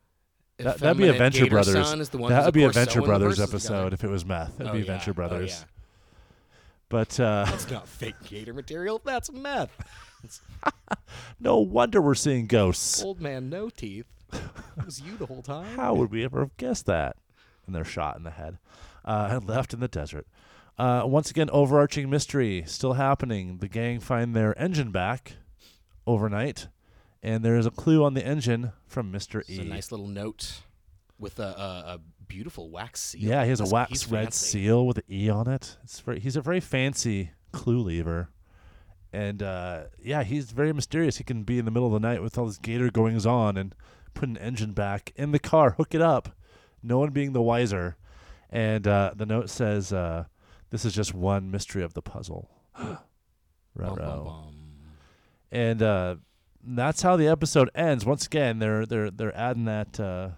That, 0.58 0.78
that'd 0.78 0.96
be 0.96 1.04
a 1.04 1.10
effeminate 1.12 1.18
Venture 1.18 1.44
Gator 1.44 1.50
Brothers. 1.50 1.88
son 1.88 2.00
is 2.00 2.08
the 2.10 2.18
one 2.18 2.30
that 2.30 2.36
who's, 2.36 2.44
would 2.44 2.48
of 2.48 2.54
be 2.54 2.62
a 2.62 2.66
course, 2.66 2.74
Venture 2.76 2.90
sewing 2.92 3.02
the 3.02 3.06
Brothers 3.08 3.40
episode 3.40 3.92
if 3.92 4.04
it 4.04 4.08
was 4.10 4.24
meth. 4.24 4.56
That'd 4.58 4.70
Oh, 4.70 4.72
be 4.74 4.80
yeah. 4.80 4.84
Venture 4.86 5.10
Oh, 5.10 5.14
Brothers. 5.14 5.50
yeah. 5.60 5.64
But 6.88 7.20
uh, 7.20 7.44
That's 7.48 7.70
not 7.70 7.86
fake 7.88 8.14
Gator 8.24 8.54
material. 8.54 9.00
That's 9.04 9.30
meth. 9.30 9.70
It's 10.24 10.40
no 11.40 11.58
wonder 11.58 12.00
we're 12.00 12.14
seeing 12.14 12.46
ghosts. 12.46 13.02
old 13.02 13.20
man, 13.20 13.48
no 13.50 13.70
teeth. 13.70 14.06
It 14.32 14.84
was 14.84 15.00
you 15.00 15.16
the 15.16 15.26
whole 15.26 15.42
time. 15.42 15.76
How 15.76 15.94
would 15.94 16.10
we 16.10 16.24
ever 16.24 16.40
have 16.40 16.56
guessed 16.56 16.86
that? 16.86 17.16
And 17.66 17.74
they're 17.74 17.84
shot 17.84 18.16
in 18.16 18.22
the 18.24 18.30
head 18.30 18.58
uh, 19.08 19.40
left 19.46 19.72
in 19.74 19.80
the 19.80 19.88
desert. 19.88 20.26
Uh, 20.78 21.02
once 21.04 21.30
again, 21.30 21.50
overarching 21.50 22.08
mystery 22.08 22.62
still 22.66 22.92
happening. 22.92 23.58
The 23.58 23.68
gang 23.68 23.98
find 23.98 24.36
their 24.36 24.56
engine 24.56 24.92
back 24.92 25.34
overnight, 26.06 26.68
and 27.20 27.44
there 27.44 27.56
is 27.56 27.66
a 27.66 27.72
clue 27.72 28.04
on 28.04 28.14
the 28.14 28.24
engine 28.24 28.72
from 28.86 29.10
Mister 29.10 29.40
E. 29.40 29.44
It's 29.48 29.58
a 29.58 29.64
nice 29.64 29.90
little 29.90 30.06
note 30.06 30.60
with 31.18 31.40
a, 31.40 31.42
a, 31.42 31.94
a 31.94 32.00
beautiful 32.28 32.70
wax 32.70 33.00
seal. 33.00 33.28
Yeah, 33.28 33.42
he 33.42 33.50
has 33.50 33.60
a 33.60 33.66
wax 33.66 34.06
red 34.08 34.26
fancy. 34.26 34.60
seal 34.60 34.86
with 34.86 34.98
an 34.98 35.04
E 35.10 35.28
on 35.28 35.48
it. 35.48 35.76
It's 35.82 35.98
very, 35.98 36.20
he's 36.20 36.36
a 36.36 36.40
very 36.40 36.60
fancy 36.60 37.32
clue 37.50 37.80
lever. 37.80 38.28
And 39.12 39.42
uh, 39.42 39.84
yeah, 40.00 40.22
he's 40.22 40.52
very 40.52 40.72
mysterious. 40.72 41.16
He 41.16 41.24
can 41.24 41.42
be 41.42 41.58
in 41.58 41.64
the 41.64 41.70
middle 41.70 41.86
of 41.86 42.00
the 42.00 42.06
night 42.06 42.22
with 42.22 42.36
all 42.38 42.46
this 42.46 42.58
gator 42.58 42.90
goings 42.90 43.26
on 43.26 43.56
and 43.56 43.74
put 44.14 44.28
an 44.28 44.36
engine 44.36 44.72
back 44.72 45.12
in 45.16 45.32
the 45.32 45.38
car, 45.38 45.72
hook 45.72 45.94
it 45.94 46.02
up, 46.02 46.36
no 46.82 46.98
one 46.98 47.10
being 47.10 47.32
the 47.32 47.42
wiser. 47.42 47.96
And 48.50 48.86
uh, 48.86 49.12
the 49.14 49.26
note 49.26 49.50
says, 49.50 49.92
uh, 49.92 50.24
"This 50.70 50.84
is 50.84 50.94
just 50.94 51.14
one 51.14 51.50
mystery 51.50 51.82
of 51.82 51.94
the 51.94 52.02
puzzle." 52.02 52.50
Bum, 52.78 52.96
Ruh-roh. 53.74 53.96
bum, 53.96 54.24
bum. 54.24 54.54
And 55.52 55.82
uh, 55.82 56.16
that's 56.64 57.02
how 57.02 57.16
the 57.16 57.28
episode 57.28 57.70
ends. 57.74 58.04
Once 58.04 58.26
again, 58.26 58.58
they're 58.58 58.84
they're 58.86 59.10
they're 59.10 59.36
adding 59.36 59.66
that 59.66 60.00
uh, 60.00 60.30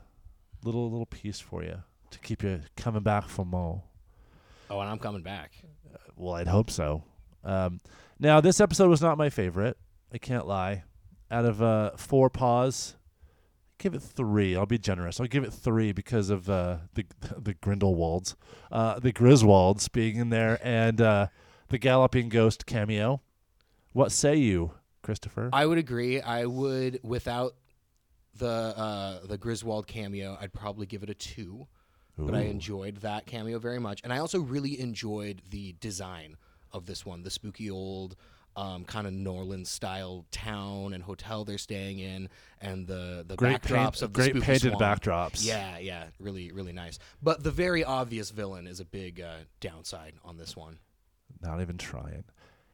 little 0.62 0.90
little 0.90 1.06
piece 1.06 1.40
for 1.40 1.62
you 1.62 1.82
to 2.10 2.18
keep 2.18 2.42
you 2.42 2.60
coming 2.76 3.02
back 3.02 3.28
for 3.28 3.46
more. 3.46 3.82
Oh, 4.68 4.78
and 4.80 4.90
I'm 4.90 4.98
coming 4.98 5.22
back. 5.22 5.52
Well, 6.16 6.34
I'd 6.34 6.48
hope 6.48 6.70
so. 6.70 7.02
Um, 7.44 7.80
now, 8.18 8.40
this 8.42 8.60
episode 8.60 8.90
was 8.90 9.00
not 9.00 9.16
my 9.16 9.30
favorite. 9.30 9.78
I 10.12 10.18
can't 10.18 10.46
lie. 10.46 10.84
Out 11.30 11.44
of 11.46 11.62
uh, 11.62 11.92
four 11.96 12.28
paws, 12.28 12.96
give 13.80 13.94
it 13.94 14.02
three. 14.02 14.54
I'll 14.54 14.66
be 14.66 14.78
generous. 14.78 15.18
I'll 15.18 15.26
give 15.26 15.42
it 15.42 15.52
three 15.52 15.90
because 15.90 16.30
of 16.30 16.48
uh, 16.48 16.78
the 16.94 17.04
the 17.38 17.54
Grindelwalds, 17.54 18.36
uh, 18.70 19.00
the 19.00 19.12
Griswolds 19.12 19.90
being 19.90 20.16
in 20.16 20.30
there, 20.30 20.60
and 20.62 21.00
uh, 21.00 21.26
the 21.68 21.78
Galloping 21.78 22.28
Ghost 22.28 22.66
cameo. 22.66 23.20
What 23.92 24.12
say 24.12 24.36
you, 24.36 24.72
Christopher? 25.02 25.50
I 25.52 25.66
would 25.66 25.78
agree. 25.78 26.20
I 26.20 26.46
would 26.46 27.00
without 27.02 27.54
the 28.36 28.46
uh, 28.46 29.26
the 29.26 29.38
Griswold 29.38 29.88
cameo, 29.88 30.38
I'd 30.40 30.52
probably 30.52 30.86
give 30.86 31.02
it 31.02 31.10
a 31.10 31.14
two. 31.14 31.66
But 32.18 32.34
I 32.34 32.40
enjoyed 32.42 32.96
that 32.96 33.24
cameo 33.24 33.58
very 33.58 33.78
much, 33.78 34.02
and 34.04 34.12
I 34.12 34.18
also 34.18 34.40
really 34.40 34.78
enjoyed 34.78 35.40
the 35.48 35.74
design 35.80 36.36
of 36.70 36.84
this 36.84 37.06
one, 37.06 37.22
the 37.22 37.30
spooky 37.30 37.70
old. 37.70 38.14
Um, 38.60 38.84
kind 38.84 39.06
of 39.06 39.12
New 39.14 39.30
Orleans 39.30 39.70
style 39.70 40.26
town 40.30 40.92
and 40.92 41.02
hotel 41.02 41.44
they're 41.46 41.56
staying 41.56 41.98
in, 42.00 42.28
and 42.60 42.86
the 42.86 43.24
the 43.26 43.36
great 43.36 43.62
backdrops 43.62 44.00
paint, 44.00 44.02
of 44.02 44.12
the 44.12 44.18
great 44.32 44.42
painted 44.42 44.72
swamp. 44.76 44.80
backdrops. 45.02 45.46
Yeah, 45.46 45.78
yeah, 45.78 46.04
really, 46.18 46.52
really 46.52 46.72
nice. 46.72 46.98
But 47.22 47.42
the 47.42 47.50
very 47.50 47.84
obvious 47.84 48.30
villain 48.30 48.66
is 48.66 48.78
a 48.80 48.84
big 48.84 49.20
uh, 49.20 49.36
downside 49.60 50.12
on 50.24 50.36
this 50.36 50.54
one. 50.56 50.78
not 51.40 51.60
even 51.62 51.78
trying. 51.78 52.24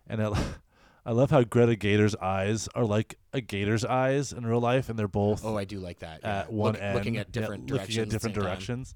And 0.08 0.20
I, 0.22 0.42
I 1.06 1.12
love 1.12 1.30
how 1.30 1.44
Greta 1.44 1.76
Gator's 1.76 2.16
eyes 2.16 2.68
are 2.74 2.84
like 2.84 3.16
a 3.32 3.40
gator's 3.40 3.84
eyes 3.84 4.32
in 4.32 4.44
real 4.44 4.60
life, 4.60 4.88
and 4.88 4.98
they're 4.98 5.06
both 5.06 5.44
Oh, 5.44 5.56
I 5.56 5.64
do 5.64 5.78
like 5.78 6.00
that. 6.00 6.20
yeah. 6.24 6.38
at 6.40 6.52
one 6.52 6.72
Look- 6.72 6.82
end, 6.82 6.94
looking 6.96 7.16
at 7.18 7.30
different 7.30 7.70
looking 7.70 7.76
directions. 7.76 7.98
at 7.98 8.02
at 8.02 8.08
different 8.10 8.34
directions. 8.34 8.94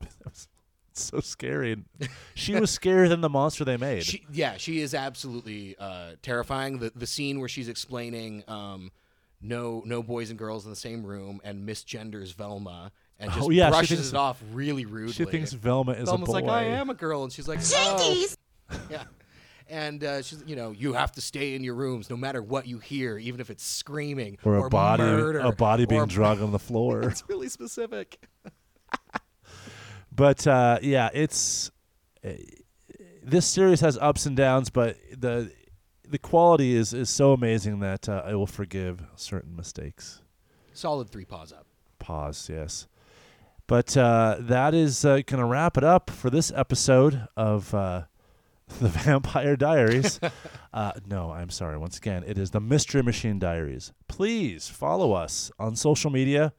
That 1.10 1.16
so 1.16 1.20
scary. 1.20 1.72
And 1.72 1.84
she 2.34 2.54
was 2.58 2.76
scarier 2.76 3.08
than 3.08 3.20
the 3.20 3.28
monster 3.28 3.64
they 3.64 3.76
made. 3.76 4.04
She, 4.04 4.24
yeah, 4.32 4.56
she 4.56 4.80
is 4.80 4.94
absolutely 4.94 5.76
uh, 5.78 6.12
terrifying. 6.22 6.78
The 6.78 6.92
the 6.94 7.06
scene 7.06 7.40
where 7.40 7.48
she's 7.48 7.68
explaining 7.68 8.44
um, 8.48 8.90
no 9.40 9.82
no 9.86 10.02
boys 10.02 10.30
and 10.30 10.38
girls 10.38 10.64
in 10.64 10.70
the 10.70 10.76
same 10.76 11.04
room 11.04 11.40
and 11.44 11.68
misgenders 11.68 12.34
Velma 12.34 12.92
and 13.18 13.30
just 13.32 13.46
Oh, 13.46 13.50
yeah, 13.50 13.70
brushes 13.70 13.98
thinks- 13.98 14.08
it 14.08 14.16
off 14.16 14.42
really 14.52 14.86
rudely. 14.86 15.12
she 15.12 15.24
thinks 15.24 15.52
Velma 15.52 15.92
is 15.92 16.08
Velma's 16.08 16.28
a 16.28 16.32
boy. 16.32 16.40
like, 16.40 16.44
I 16.46 16.64
am 16.64 16.90
a 16.90 16.94
girl, 16.94 17.22
and 17.22 17.32
she's 17.32 17.46
like, 17.46 17.60
oh. 17.74 18.26
yeah. 18.90 19.04
And 19.68 20.02
uh, 20.02 20.22
she's, 20.22 20.42
you 20.46 20.56
know, 20.56 20.72
you 20.72 20.94
have 20.94 21.12
to 21.12 21.20
stay 21.20 21.54
in 21.54 21.62
your 21.62 21.74
rooms 21.74 22.10
no 22.10 22.16
matter 22.16 22.42
what 22.42 22.66
you 22.66 22.78
hear, 22.78 23.18
even 23.18 23.40
if 23.40 23.50
it's 23.50 23.62
screaming 23.64 24.36
or 24.42 24.66
a 24.66 24.68
body, 24.68 25.04
murder, 25.04 25.38
a 25.38 25.52
body 25.52 25.86
being 25.86 26.00
or- 26.02 26.06
dragged 26.06 26.42
on 26.42 26.50
the 26.50 26.58
floor. 26.58 27.02
It's 27.10 27.22
really 27.28 27.48
specific. 27.48 28.18
But 30.20 30.46
uh, 30.46 30.78
yeah, 30.82 31.08
it's 31.14 31.70
uh, 32.22 32.32
this 33.22 33.46
series 33.46 33.80
has 33.80 33.96
ups 33.96 34.26
and 34.26 34.36
downs, 34.36 34.68
but 34.68 34.98
the 35.16 35.50
the 36.06 36.18
quality 36.18 36.74
is 36.74 36.92
is 36.92 37.08
so 37.08 37.32
amazing 37.32 37.80
that 37.80 38.06
uh, 38.06 38.22
I 38.26 38.34
will 38.34 38.46
forgive 38.46 39.02
certain 39.16 39.56
mistakes. 39.56 40.20
Solid 40.74 41.08
three 41.08 41.24
paws 41.24 41.54
up. 41.54 41.64
Pause, 41.98 42.50
yes. 42.50 42.86
But 43.66 43.96
uh, 43.96 44.36
that 44.40 44.74
is 44.74 45.06
uh, 45.06 45.20
going 45.24 45.40
to 45.40 45.46
wrap 45.46 45.78
it 45.78 45.84
up 45.84 46.10
for 46.10 46.28
this 46.28 46.52
episode 46.54 47.26
of 47.34 47.72
uh, 47.72 48.02
The 48.78 48.88
Vampire 48.88 49.56
Diaries. 49.56 50.20
uh, 50.74 50.92
no, 51.06 51.30
I'm 51.30 51.48
sorry. 51.48 51.78
Once 51.78 51.96
again, 51.96 52.24
it 52.26 52.36
is 52.36 52.50
the 52.50 52.60
Mystery 52.60 53.02
Machine 53.02 53.38
Diaries. 53.38 53.94
Please 54.06 54.68
follow 54.68 55.14
us 55.14 55.50
on 55.58 55.76
social 55.76 56.10
media. 56.10 56.52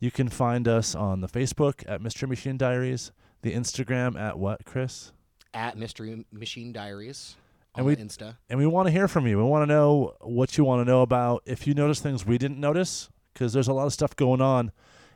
You 0.00 0.10
can 0.10 0.28
find 0.28 0.68
us 0.68 0.94
on 0.94 1.20
the 1.20 1.28
Facebook 1.28 1.82
at 1.88 2.00
Mystery 2.00 2.28
Machine 2.28 2.56
Diaries, 2.56 3.10
the 3.42 3.52
Instagram 3.52 4.18
at 4.18 4.38
what, 4.38 4.64
Chris? 4.64 5.12
At 5.52 5.76
Mystery 5.76 6.24
Machine 6.30 6.72
Diaries 6.72 7.36
on 7.74 7.80
And 7.80 7.86
we- 7.86 7.96
Insta. 7.96 8.36
And 8.48 8.58
we 8.58 8.66
want 8.66 8.86
to 8.86 8.92
hear 8.92 9.08
from 9.08 9.26
you. 9.26 9.38
We 9.38 9.44
want 9.44 9.62
to 9.62 9.66
know 9.66 10.14
what 10.20 10.56
you 10.56 10.64
want 10.64 10.86
to 10.86 10.90
know 10.90 11.02
about. 11.02 11.42
If 11.46 11.66
you 11.66 11.74
notice 11.74 12.00
things 12.00 12.24
we 12.24 12.38
didn't 12.38 12.60
notice, 12.60 13.08
because 13.34 13.52
there's 13.52 13.68
a 13.68 13.72
lot 13.72 13.86
of 13.86 13.92
stuff 13.92 14.14
going 14.14 14.40
on, 14.40 14.70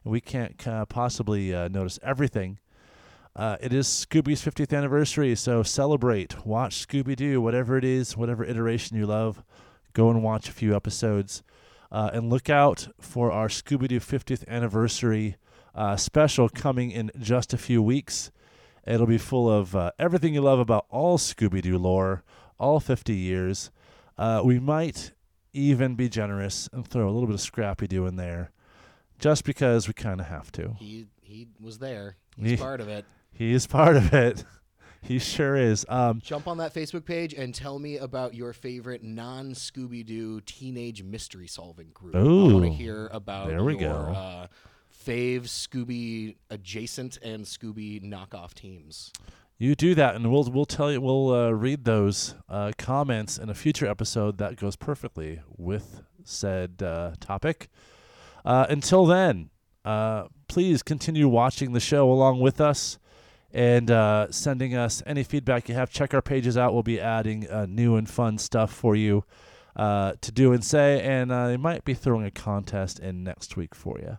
and 0.04 0.12
we 0.12 0.20
can't 0.20 0.66
uh, 0.66 0.84
possibly 0.86 1.54
uh, 1.54 1.68
notice 1.68 1.98
everything. 2.02 2.58
Uh, 3.34 3.56
it 3.60 3.72
is 3.72 3.86
Scooby's 3.86 4.44
50th 4.44 4.76
anniversary, 4.76 5.34
so 5.36 5.62
celebrate. 5.62 6.44
Watch 6.44 6.86
Scooby 6.86 7.16
Doo, 7.16 7.40
whatever 7.40 7.78
it 7.78 7.84
is, 7.84 8.16
whatever 8.16 8.44
iteration 8.44 8.96
you 8.96 9.06
love. 9.06 9.42
Go 9.94 10.10
and 10.10 10.22
watch 10.22 10.48
a 10.48 10.52
few 10.52 10.74
episodes. 10.74 11.42
Uh, 11.92 12.10
and 12.14 12.30
look 12.30 12.48
out 12.48 12.88
for 12.98 13.30
our 13.30 13.48
Scooby 13.48 13.86
Doo 13.86 14.00
50th 14.00 14.48
anniversary 14.48 15.36
uh, 15.74 15.94
special 15.96 16.48
coming 16.48 16.90
in 16.90 17.10
just 17.20 17.52
a 17.52 17.58
few 17.58 17.82
weeks. 17.82 18.30
It'll 18.86 19.06
be 19.06 19.18
full 19.18 19.48
of 19.50 19.76
uh, 19.76 19.92
everything 19.98 20.32
you 20.34 20.40
love 20.40 20.58
about 20.58 20.86
all 20.88 21.18
Scooby 21.18 21.60
Doo 21.60 21.76
lore, 21.78 22.24
all 22.58 22.80
50 22.80 23.14
years. 23.14 23.70
Uh, 24.16 24.40
we 24.42 24.58
might 24.58 25.12
even 25.52 25.94
be 25.94 26.08
generous 26.08 26.66
and 26.72 26.86
throw 26.88 27.06
a 27.08 27.12
little 27.12 27.26
bit 27.26 27.34
of 27.34 27.40
Scrappy 27.42 27.86
Doo 27.86 28.06
in 28.06 28.16
there, 28.16 28.50
just 29.18 29.44
because 29.44 29.86
we 29.86 29.92
kind 29.94 30.18
of 30.20 30.26
have 30.28 30.50
to. 30.52 30.74
He 30.78 31.06
he 31.20 31.48
was 31.60 31.78
there. 31.78 32.16
He's 32.38 32.52
He- 32.52 32.56
part 32.56 32.80
of 32.80 32.88
it. 32.88 33.04
He 33.34 33.52
is 33.52 33.66
part 33.66 33.96
of 33.96 34.12
it. 34.14 34.44
He 35.02 35.18
sure 35.18 35.56
is. 35.56 35.84
Um, 35.88 36.20
Jump 36.24 36.46
on 36.46 36.58
that 36.58 36.72
Facebook 36.72 37.04
page 37.04 37.34
and 37.34 37.52
tell 37.52 37.78
me 37.78 37.96
about 37.98 38.34
your 38.34 38.52
favorite 38.52 39.02
non 39.02 39.52
Scooby 39.52 40.06
Doo 40.06 40.40
teenage 40.42 41.02
mystery 41.02 41.48
solving 41.48 41.88
group. 41.92 42.14
I 42.14 42.22
want 42.22 42.64
to 42.64 42.70
hear 42.70 43.08
about 43.12 43.48
there 43.48 43.64
we 43.64 43.72
your 43.72 43.80
go. 43.80 44.12
Uh, 44.12 44.46
fave 45.04 45.42
Scooby 45.42 46.36
adjacent 46.50 47.18
and 47.22 47.44
Scooby 47.44 48.00
knockoff 48.02 48.54
teams. 48.54 49.12
You 49.58 49.74
do 49.74 49.94
that, 49.96 50.14
and 50.14 50.30
we'll 50.30 50.44
we'll 50.44 50.64
tell 50.64 50.90
you 50.92 51.00
we'll 51.00 51.32
uh, 51.32 51.50
read 51.50 51.84
those 51.84 52.36
uh, 52.48 52.72
comments 52.78 53.38
in 53.38 53.48
a 53.48 53.54
future 53.54 53.86
episode 53.86 54.38
that 54.38 54.56
goes 54.56 54.76
perfectly 54.76 55.40
with 55.56 56.02
said 56.24 56.82
uh, 56.82 57.12
topic. 57.20 57.68
Uh, 58.44 58.66
until 58.68 59.06
then, 59.06 59.50
uh, 59.84 60.24
please 60.48 60.82
continue 60.82 61.28
watching 61.28 61.72
the 61.72 61.80
show 61.80 62.10
along 62.10 62.40
with 62.40 62.60
us 62.60 62.98
and 63.52 63.90
uh, 63.90 64.30
sending 64.30 64.74
us 64.74 65.02
any 65.06 65.22
feedback 65.22 65.68
you 65.68 65.74
have. 65.74 65.90
Check 65.90 66.14
our 66.14 66.22
pages 66.22 66.56
out. 66.56 66.72
We'll 66.72 66.82
be 66.82 67.00
adding 67.00 67.48
uh, 67.48 67.66
new 67.66 67.96
and 67.96 68.08
fun 68.08 68.38
stuff 68.38 68.72
for 68.72 68.96
you 68.96 69.24
uh, 69.76 70.12
to 70.20 70.32
do 70.32 70.52
and 70.52 70.64
say, 70.64 71.00
and 71.02 71.30
uh, 71.30 71.48
they 71.48 71.56
might 71.56 71.84
be 71.84 71.94
throwing 71.94 72.24
a 72.24 72.30
contest 72.30 72.98
in 72.98 73.22
next 73.24 73.56
week 73.56 73.74
for 73.74 73.98
you. 73.98 74.18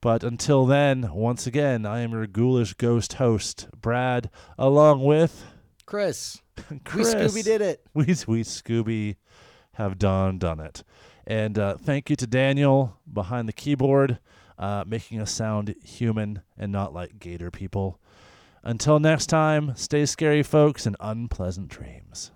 But 0.00 0.24
until 0.24 0.64
then, 0.64 1.12
once 1.12 1.46
again, 1.46 1.84
I 1.84 2.00
am 2.00 2.12
your 2.12 2.26
ghoulish 2.26 2.74
ghost 2.74 3.14
host, 3.14 3.68
Brad, 3.78 4.30
along 4.58 5.04
with 5.04 5.44
Chris, 5.84 6.40
Chris. 6.84 7.14
we 7.14 7.20
Scooby 7.20 7.44
did 7.44 7.60
it. 7.60 7.84
We, 7.92 8.04
we 8.04 8.44
Scooby 8.44 9.16
have 9.74 9.98
done 9.98 10.38
done 10.38 10.60
it. 10.60 10.84
And 11.26 11.58
uh, 11.58 11.76
thank 11.76 12.08
you 12.08 12.16
to 12.16 12.26
Daniel 12.26 12.98
behind 13.12 13.46
the 13.46 13.52
keyboard, 13.52 14.18
uh, 14.58 14.84
making 14.86 15.20
us 15.20 15.30
sound 15.30 15.74
human 15.84 16.42
and 16.56 16.72
not 16.72 16.94
like 16.94 17.18
gator 17.18 17.50
people. 17.50 17.99
Until 18.62 19.00
next 19.00 19.26
time, 19.26 19.72
stay 19.74 20.04
scary, 20.04 20.42
folks, 20.42 20.84
and 20.86 20.96
unpleasant 21.00 21.68
dreams. 21.68 22.30